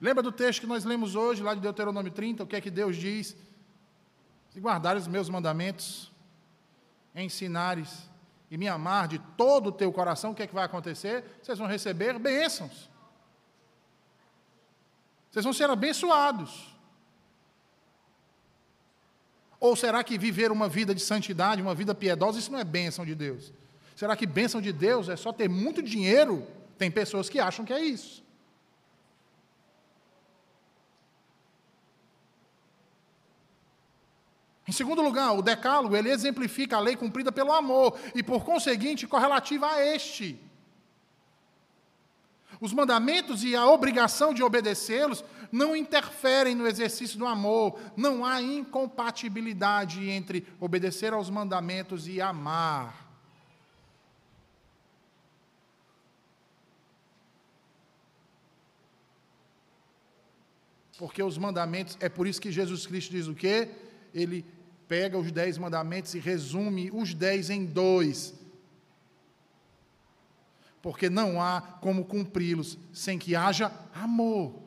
[0.00, 2.70] Lembra do texto que nós lemos hoje, lá de Deuteronômio 30, o que é que
[2.70, 3.36] Deus diz?
[4.50, 6.12] Se guardares os meus mandamentos,
[7.14, 8.08] ensinares
[8.50, 11.24] e me amar de todo o teu coração, o que é que vai acontecer?
[11.42, 12.88] Vocês vão receber bênçãos.
[15.30, 16.74] Vocês vão ser abençoados.
[19.60, 23.04] Ou será que viver uma vida de santidade, uma vida piedosa, isso não é bênção
[23.04, 23.52] de Deus?
[23.94, 26.46] Será que bênção de Deus é só ter muito dinheiro?
[26.78, 28.22] Tem pessoas que acham que é isso.
[34.68, 39.06] Em segundo lugar, o decálogo, ele exemplifica a lei cumprida pelo amor e, por conseguinte,
[39.06, 40.38] correlativa a este.
[42.60, 48.42] Os mandamentos e a obrigação de obedecê-los não interferem no exercício do amor, não há
[48.42, 53.08] incompatibilidade entre obedecer aos mandamentos e amar.
[60.98, 63.70] Porque os mandamentos, é por isso que Jesus Cristo diz o quê?
[64.12, 64.44] Ele
[64.88, 68.34] pega os dez mandamentos e resume os dez em dois.
[70.80, 74.62] Porque não há como cumpri-los sem que haja amor.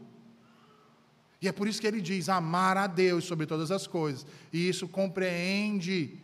[1.41, 4.25] E é por isso que ele diz: amar a Deus sobre todas as coisas.
[4.53, 6.19] E isso compreende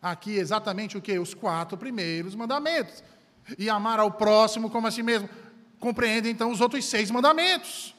[0.00, 1.18] aqui exatamente o que?
[1.18, 3.04] Os quatro primeiros mandamentos.
[3.58, 5.28] E amar ao próximo como a si mesmo.
[5.78, 7.95] Compreende então os outros seis mandamentos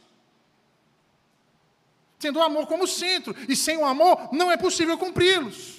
[2.20, 5.78] tendo o amor como centro, e sem o amor não é possível cumpri-los.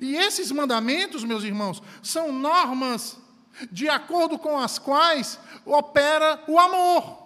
[0.00, 3.16] E esses mandamentos, meus irmãos, são normas
[3.72, 7.17] de acordo com as quais opera o amor.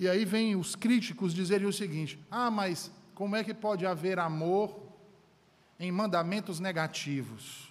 [0.00, 4.18] E aí vem os críticos dizerem o seguinte: ah, mas como é que pode haver
[4.18, 4.80] amor
[5.78, 7.70] em mandamentos negativos?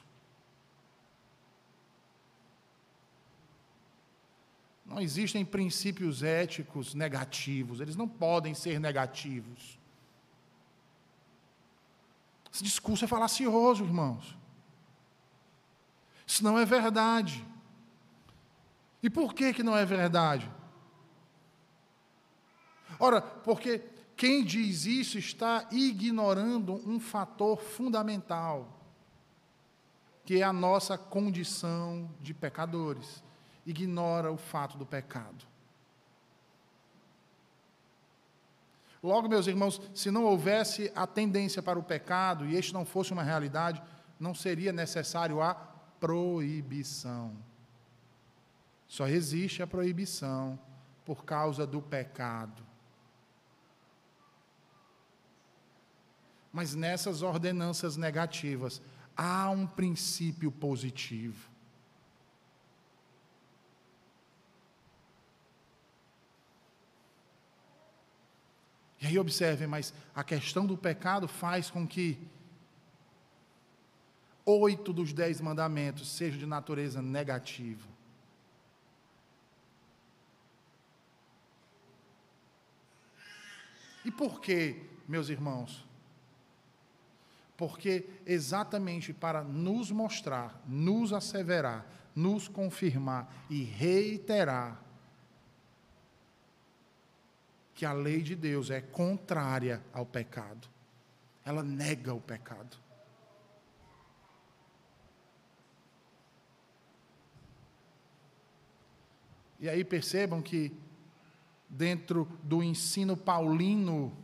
[4.85, 9.79] Não existem princípios éticos negativos, eles não podem ser negativos.
[12.53, 14.37] Esse discurso é falacioso, irmãos.
[16.27, 17.43] Isso não é verdade.
[19.01, 20.58] E por que, que não é verdade?
[22.99, 23.81] Ora, porque
[24.17, 28.67] quem diz isso está ignorando um fator fundamental,
[30.25, 33.23] que é a nossa condição de pecadores.
[33.65, 35.47] Ignora o fato do pecado.
[39.01, 43.13] Logo, meus irmãos, se não houvesse a tendência para o pecado e este não fosse
[43.13, 43.81] uma realidade,
[44.19, 47.33] não seria necessário a proibição.
[48.85, 50.59] Só existe a proibição
[51.05, 52.68] por causa do pecado.
[56.51, 58.81] Mas nessas ordenanças negativas
[59.15, 61.49] há um princípio positivo.
[69.01, 72.17] E aí observem, mas a questão do pecado faz com que
[74.45, 77.87] oito dos dez mandamentos sejam de natureza negativa.
[84.03, 85.88] E por quê, meus irmãos?
[87.59, 91.85] Porque exatamente para nos mostrar, nos asseverar,
[92.15, 94.81] nos confirmar e reiterar
[97.75, 100.69] que a lei de Deus é contrária ao pecado.
[101.43, 102.77] Ela nega o pecado.
[109.59, 110.71] E aí percebam que,
[111.67, 114.17] dentro do ensino paulino,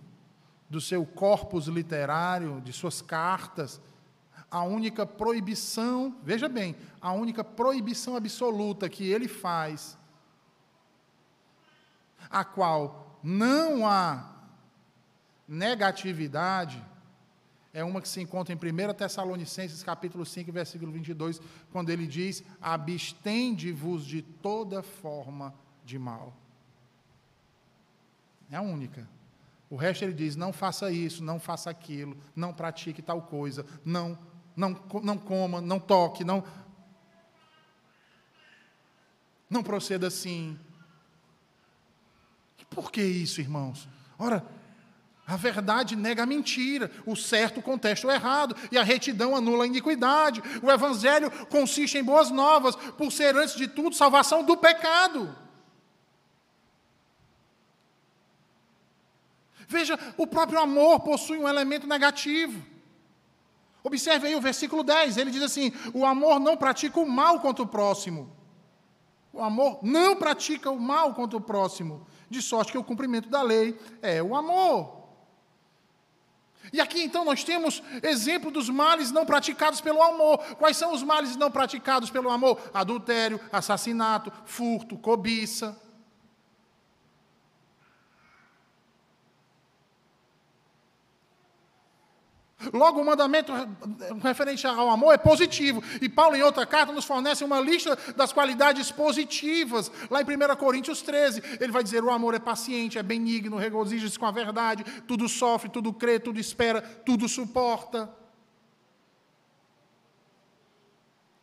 [0.69, 3.79] do seu corpus literário, de suas cartas,
[4.49, 9.97] a única proibição, veja bem, a única proibição absoluta que ele faz,
[12.29, 14.33] a qual não há
[15.47, 16.83] negatividade,
[17.73, 21.41] é uma que se encontra em 1 Tessalonicenses capítulo 5, versículo 22,
[21.71, 25.53] quando ele diz: "Abstende-vos de toda forma
[25.83, 26.33] de mal".
[28.49, 29.14] É a única.
[29.69, 34.17] O resto ele diz: não faça isso, não faça aquilo, não pratique tal coisa, não,
[34.55, 36.43] não, não coma, não toque, não.
[39.49, 40.59] Não proceda assim.
[42.59, 43.87] E por que isso, irmãos?
[44.17, 44.45] Ora,
[45.27, 49.67] a verdade nega a mentira, o certo contesta o errado, e a retidão anula a
[49.67, 50.41] iniquidade.
[50.61, 55.35] O evangelho consiste em boas novas, por ser, antes de tudo, salvação do pecado.
[59.67, 62.63] Veja, o próprio amor possui um elemento negativo.
[63.83, 67.63] Observe aí o versículo 10, ele diz assim: o amor não pratica o mal contra
[67.63, 68.35] o próximo.
[69.31, 73.41] O amor não pratica o mal contra o próximo, de sorte que o cumprimento da
[73.41, 75.05] lei é o amor.
[76.73, 80.39] E aqui então nós temos exemplo dos males não praticados pelo amor.
[80.55, 82.59] Quais são os males não praticados pelo amor?
[82.73, 85.79] Adultério, assassinato, furto, cobiça.
[92.73, 93.51] Logo, o mandamento
[94.21, 95.83] referente ao amor é positivo.
[96.01, 99.91] E Paulo, em outra carta, nos fornece uma lista das qualidades positivas.
[100.09, 104.17] Lá em 1 Coríntios 13, ele vai dizer: o amor é paciente, é benigno, regozija-se
[104.17, 108.09] com a verdade, tudo sofre, tudo crê, tudo espera, tudo suporta.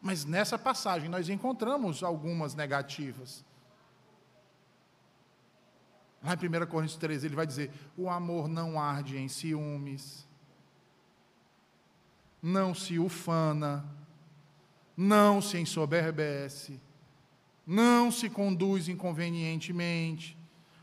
[0.00, 3.44] Mas nessa passagem nós encontramos algumas negativas.
[6.24, 10.26] Lá em 1 Coríntios 13, ele vai dizer: o amor não arde em ciúmes
[12.42, 13.84] não se ufana,
[14.96, 16.80] não se ensoberbece,
[17.64, 20.36] não se conduz inconvenientemente,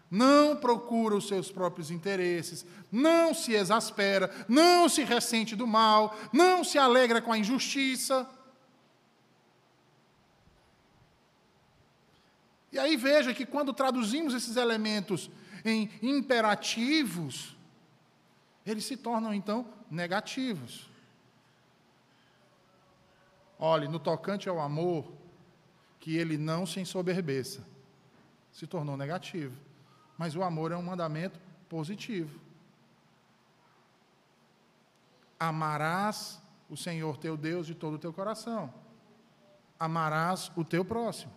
[0.09, 6.63] não procura os seus próprios interesses, não se exaspera, não se ressente do mal, não
[6.63, 8.27] se alegra com a injustiça.
[12.71, 15.29] E aí veja que quando traduzimos esses elementos
[15.65, 17.55] em imperativos,
[18.65, 20.88] eles se tornam então negativos.
[23.59, 25.11] Olhe, no tocante ao amor,
[25.99, 27.67] que ele não se ensoberbeça.
[28.53, 29.55] Se tornou negativo.
[30.17, 31.37] Mas o amor é um mandamento
[31.67, 32.39] positivo.
[35.37, 38.73] Amarás o Senhor teu Deus de todo o teu coração.
[39.77, 41.31] Amarás o teu próximo.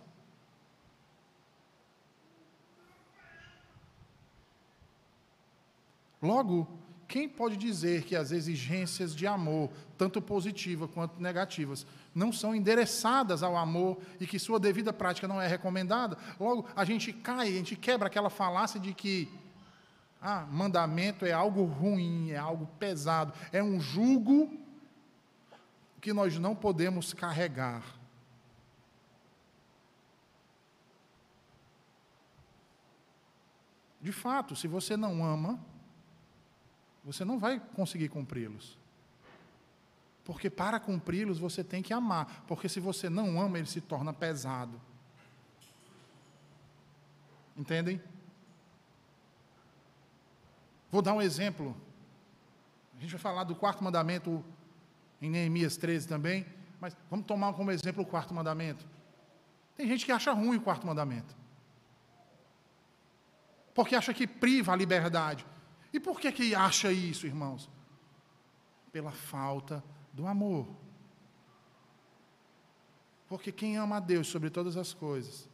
[6.21, 6.67] Logo,
[7.05, 13.41] quem pode dizer que as exigências de amor, tanto positivas quanto negativas, não são endereçadas
[13.41, 17.51] ao amor e que sua devida prática não é recomendada, logo a gente cai, a
[17.51, 19.31] gente quebra aquela falácia de que
[20.21, 24.57] ah, mandamento é algo ruim, é algo pesado, é um jugo
[25.99, 27.83] que nós não podemos carregar.
[33.99, 35.57] De fato, se você não ama,
[37.03, 38.77] você não vai conseguir cumpri-los.
[40.23, 44.13] Porque para cumpri-los você tem que amar, porque se você não ama, ele se torna
[44.13, 44.79] pesado.
[47.57, 48.01] Entendem?
[50.89, 51.75] Vou dar um exemplo.
[52.97, 54.43] A gente vai falar do quarto mandamento
[55.21, 56.45] em Neemias 13 também,
[56.79, 58.85] mas vamos tomar como exemplo o quarto mandamento.
[59.75, 61.35] Tem gente que acha ruim o quarto mandamento.
[63.73, 65.45] Porque acha que priva a liberdade.
[65.91, 67.69] E por que que acha isso, irmãos?
[68.91, 69.83] Pela falta
[70.13, 70.67] do amor.
[73.27, 75.49] Porque quem ama a Deus sobre todas as coisas,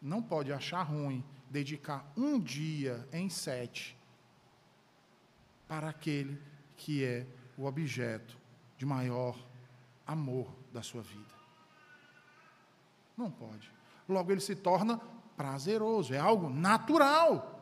[0.00, 3.96] não pode achar ruim dedicar um dia em sete
[5.68, 6.40] para aquele
[6.76, 8.36] que é o objeto
[8.76, 9.36] de maior
[10.06, 11.34] amor da sua vida.
[13.16, 13.70] Não pode.
[14.08, 14.98] Logo, ele se torna
[15.36, 17.52] prazeroso, é algo natural.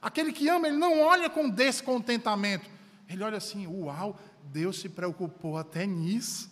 [0.00, 2.73] Aquele que ama, ele não olha com descontentamento.
[3.14, 6.50] Ele olha assim: uau, Deus se preocupou até nisso,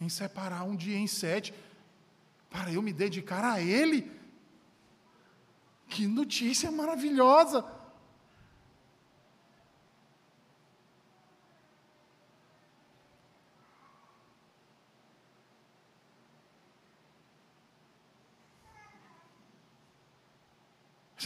[0.00, 1.54] em separar um dia em sete,
[2.50, 4.10] para eu me dedicar a Ele.
[5.88, 7.64] Que notícia maravilhosa!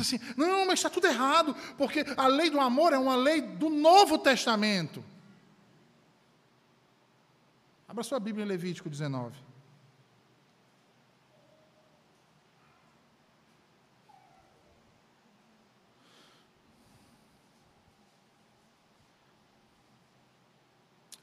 [0.06, 3.68] Assim, não, mas está tudo errado, porque a lei do amor é uma lei do
[3.68, 5.04] Novo Testamento.
[7.88, 9.46] Abra sua Bíblia em Levítico 19.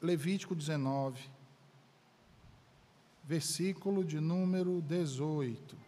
[0.00, 1.18] Levítico 19,
[3.24, 5.83] versículo de número 18.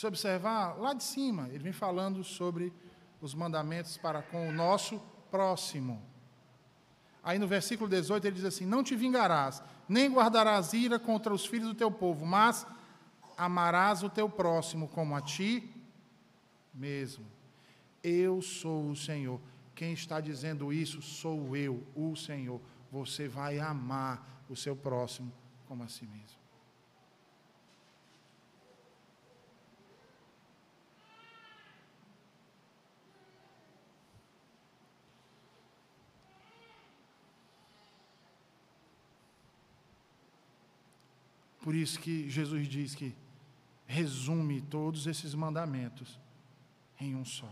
[0.00, 2.72] Você observar, lá de cima, ele vem falando sobre
[3.20, 4.98] os mandamentos para com o nosso
[5.30, 6.02] próximo.
[7.22, 11.44] Aí no versículo 18 ele diz assim: Não te vingarás, nem guardarás ira contra os
[11.44, 12.66] filhos do teu povo, mas
[13.36, 15.70] amarás o teu próximo como a ti
[16.72, 17.26] mesmo.
[18.02, 19.38] Eu sou o Senhor.
[19.74, 22.60] Quem está dizendo isso sou eu, o Senhor.
[22.90, 25.30] Você vai amar o seu próximo
[25.66, 26.39] como a si mesmo.
[41.70, 43.14] Por isso que Jesus diz que
[43.86, 46.18] resume todos esses mandamentos
[46.98, 47.48] em um só.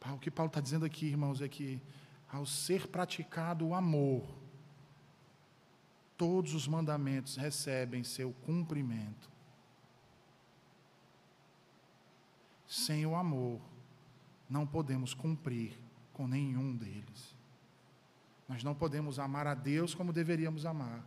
[0.00, 1.78] O que Paulo está dizendo aqui, irmãos, é que
[2.26, 4.26] ao ser praticado o amor,
[6.16, 9.30] todos os mandamentos recebem seu cumprimento.
[12.66, 13.60] Sem o amor,
[14.52, 15.78] não podemos cumprir
[16.12, 17.34] com nenhum deles.
[18.46, 21.02] Nós não podemos amar a Deus como deveríamos amar,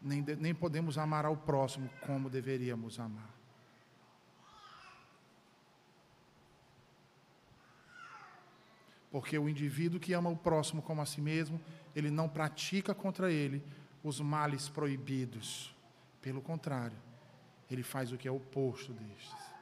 [0.00, 3.34] nem, de, nem podemos amar ao próximo como deveríamos amar.
[9.10, 11.60] Porque o indivíduo que ama o próximo como a si mesmo,
[11.94, 13.64] ele não pratica contra ele
[14.04, 15.74] os males proibidos.
[16.22, 16.96] Pelo contrário,
[17.68, 19.55] ele faz o que é oposto destes.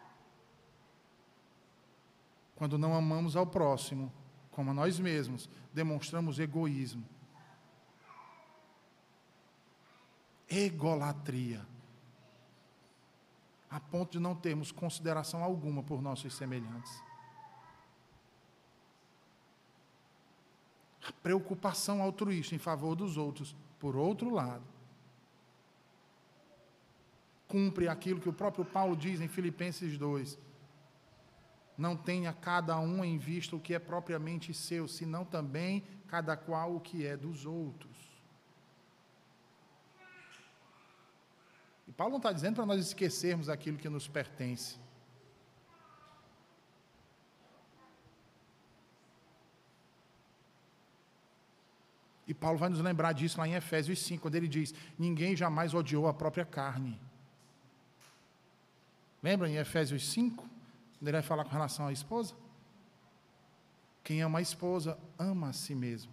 [2.55, 4.13] Quando não amamos ao próximo,
[4.51, 7.05] como a nós mesmos, demonstramos egoísmo.
[10.49, 11.67] Egolatria.
[13.69, 17.03] A ponto de não termos consideração alguma por nossos semelhantes.
[21.09, 24.65] A preocupação altruísta em favor dos outros, por outro lado,
[27.49, 30.39] cumpre aquilo que o próprio Paulo diz em Filipenses 2
[31.77, 36.77] não tenha cada um em vista o que é propriamente seu, senão também cada qual
[36.77, 37.93] o que é dos outros.
[41.87, 44.79] E Paulo não está dizendo para nós esquecermos aquilo que nos pertence.
[52.27, 55.75] E Paulo vai nos lembrar disso lá em Efésios 5, quando ele diz: Ninguém jamais
[55.75, 56.99] odiou a própria carne.
[59.23, 60.54] Lembra em Efésios 5?
[61.05, 62.35] Ele vai falar com relação à esposa.
[64.03, 66.13] Quem ama a esposa, ama a si mesmo.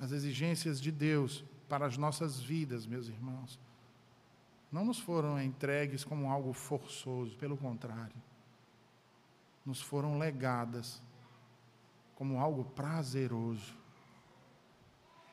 [0.00, 3.58] As exigências de Deus para as nossas vidas, meus irmãos,
[4.70, 8.16] não nos foram entregues como algo forçoso, pelo contrário,
[9.64, 11.00] nos foram legadas
[12.14, 13.85] como algo prazeroso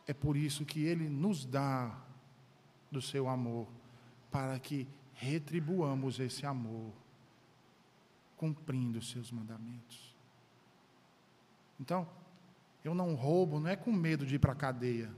[0.08, 1.98] é por isso que Ele nos dá
[2.92, 3.68] do seu amor,
[4.30, 6.92] para que retribuamos esse amor,
[8.38, 10.14] cumprindo os seus mandamentos.
[11.80, 12.08] Então,
[12.84, 15.10] eu não roubo, não é com medo de ir para a cadeia.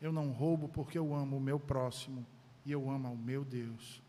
[0.00, 2.26] Eu não roubo porque eu amo o meu próximo
[2.64, 4.02] e eu amo ao meu Deus.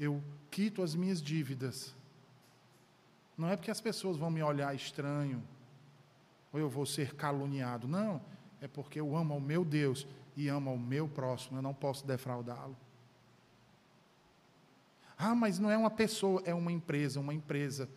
[0.00, 1.94] Eu quito as minhas dívidas
[3.38, 5.40] não é porque as pessoas vão me olhar estranho,
[6.52, 7.86] ou eu vou ser caluniado.
[7.86, 8.20] Não,
[8.60, 12.04] é porque eu amo ao meu Deus e amo ao meu próximo, eu não posso
[12.04, 12.76] defraudá-lo.
[15.16, 17.88] Ah, mas não é uma pessoa, é uma empresa, uma empresa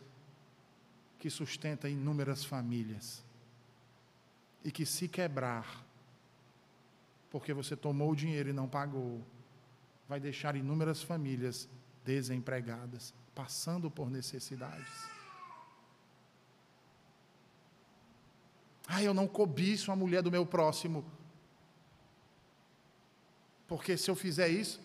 [1.17, 3.23] que sustenta inúmeras famílias.
[4.63, 5.83] E que se quebrar,
[7.31, 9.21] porque você tomou o dinheiro e não pagou,
[10.07, 11.67] vai deixar inúmeras famílias
[12.05, 15.20] desempregadas, passando por necessidades.
[18.93, 21.05] Ah, eu não cobiço a mulher do meu próximo.
[23.65, 24.81] Porque se eu fizer isso,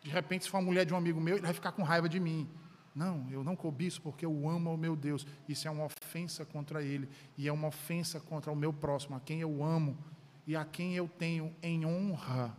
[0.00, 2.08] de repente, se for a mulher de um amigo meu, ele vai ficar com raiva
[2.08, 2.48] de mim.
[2.94, 5.26] Não, eu não cobiço porque eu amo o meu Deus.
[5.48, 7.08] Isso é uma ofensa contra Ele.
[7.36, 9.98] E é uma ofensa contra o meu próximo, a quem eu amo
[10.46, 12.56] e a quem eu tenho em honra,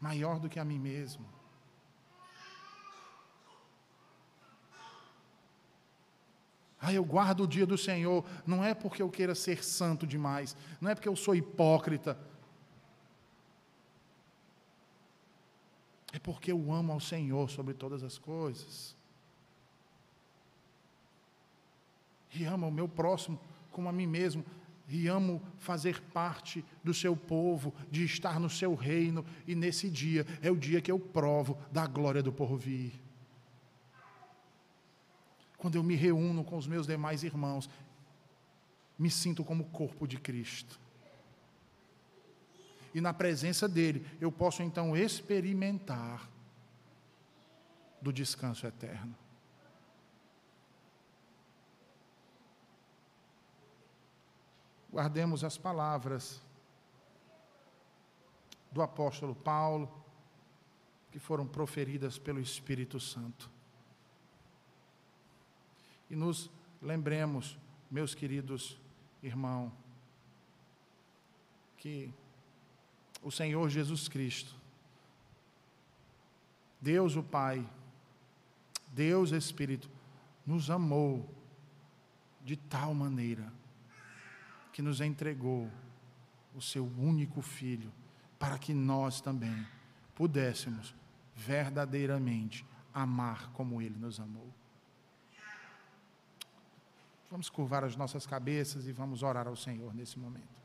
[0.00, 1.26] maior do que a mim mesmo.
[6.84, 8.24] Ah, eu guardo o dia do Senhor.
[8.44, 10.56] Não é porque eu queira ser santo demais.
[10.80, 12.18] Não é porque eu sou hipócrita.
[16.12, 18.96] É porque eu amo ao Senhor sobre todas as coisas.
[22.34, 23.38] E amo o meu próximo
[23.70, 24.44] como a mim mesmo.
[24.88, 30.26] e amo fazer parte do seu povo, de estar no seu reino, e nesse dia
[30.42, 32.92] é o dia que eu provo da glória do porvir.
[35.62, 37.70] Quando eu me reúno com os meus demais irmãos,
[38.98, 40.80] me sinto como corpo de Cristo.
[42.92, 46.28] E na presença dele, eu posso então experimentar
[48.00, 49.14] do descanso eterno.
[54.92, 56.42] guardemos as palavras
[58.70, 59.90] do apóstolo Paulo,
[61.10, 63.50] que foram proferidas pelo Espírito Santo.
[66.12, 66.50] E nos
[66.82, 67.58] lembremos,
[67.90, 68.78] meus queridos
[69.22, 69.72] irmãos,
[71.78, 72.12] que
[73.22, 74.54] o Senhor Jesus Cristo,
[76.78, 77.66] Deus o Pai,
[78.88, 79.88] Deus Espírito,
[80.46, 81.26] nos amou
[82.44, 83.50] de tal maneira
[84.70, 85.70] que nos entregou
[86.54, 87.90] o seu único filho,
[88.38, 89.66] para que nós também
[90.14, 90.94] pudéssemos
[91.34, 94.52] verdadeiramente amar como ele nos amou.
[97.32, 100.60] Vamos curvar as nossas cabeças e vamos orar ao Senhor nesse momento.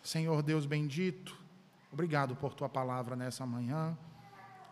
[0.00, 1.36] Senhor Deus bendito,
[1.92, 3.98] obrigado por tua palavra nessa manhã,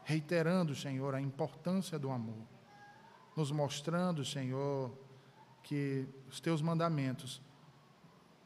[0.05, 2.47] reiterando, Senhor, a importância do amor,
[3.37, 4.97] nos mostrando, Senhor,
[5.65, 7.43] que os teus mandamentos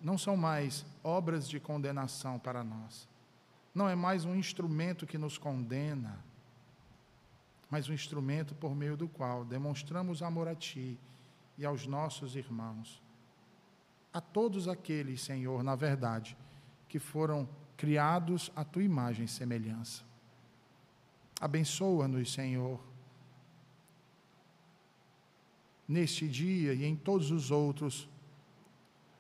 [0.01, 3.07] não são mais obras de condenação para nós.
[3.75, 6.25] Não é mais um instrumento que nos condena,
[7.69, 10.99] mas um instrumento por meio do qual demonstramos amor a Ti
[11.57, 13.03] e aos nossos irmãos.
[14.13, 16.37] A todos aqueles, Senhor, na verdade,
[16.89, 20.05] que foram criados à Tua imagem e semelhança.
[21.41, 22.81] Abençoa-nos, Senhor,
[25.87, 28.09] neste dia e em todos os outros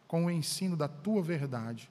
[0.06, 1.90] com o ensino da tua verdade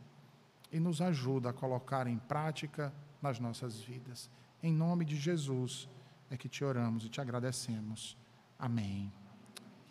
[0.72, 4.30] e nos ajuda a colocar em prática nas nossas vidas.
[4.62, 5.90] Em nome de Jesus
[6.30, 8.18] é que te oramos e te agradecemos.
[8.58, 9.12] Amém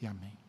[0.00, 0.41] e amém.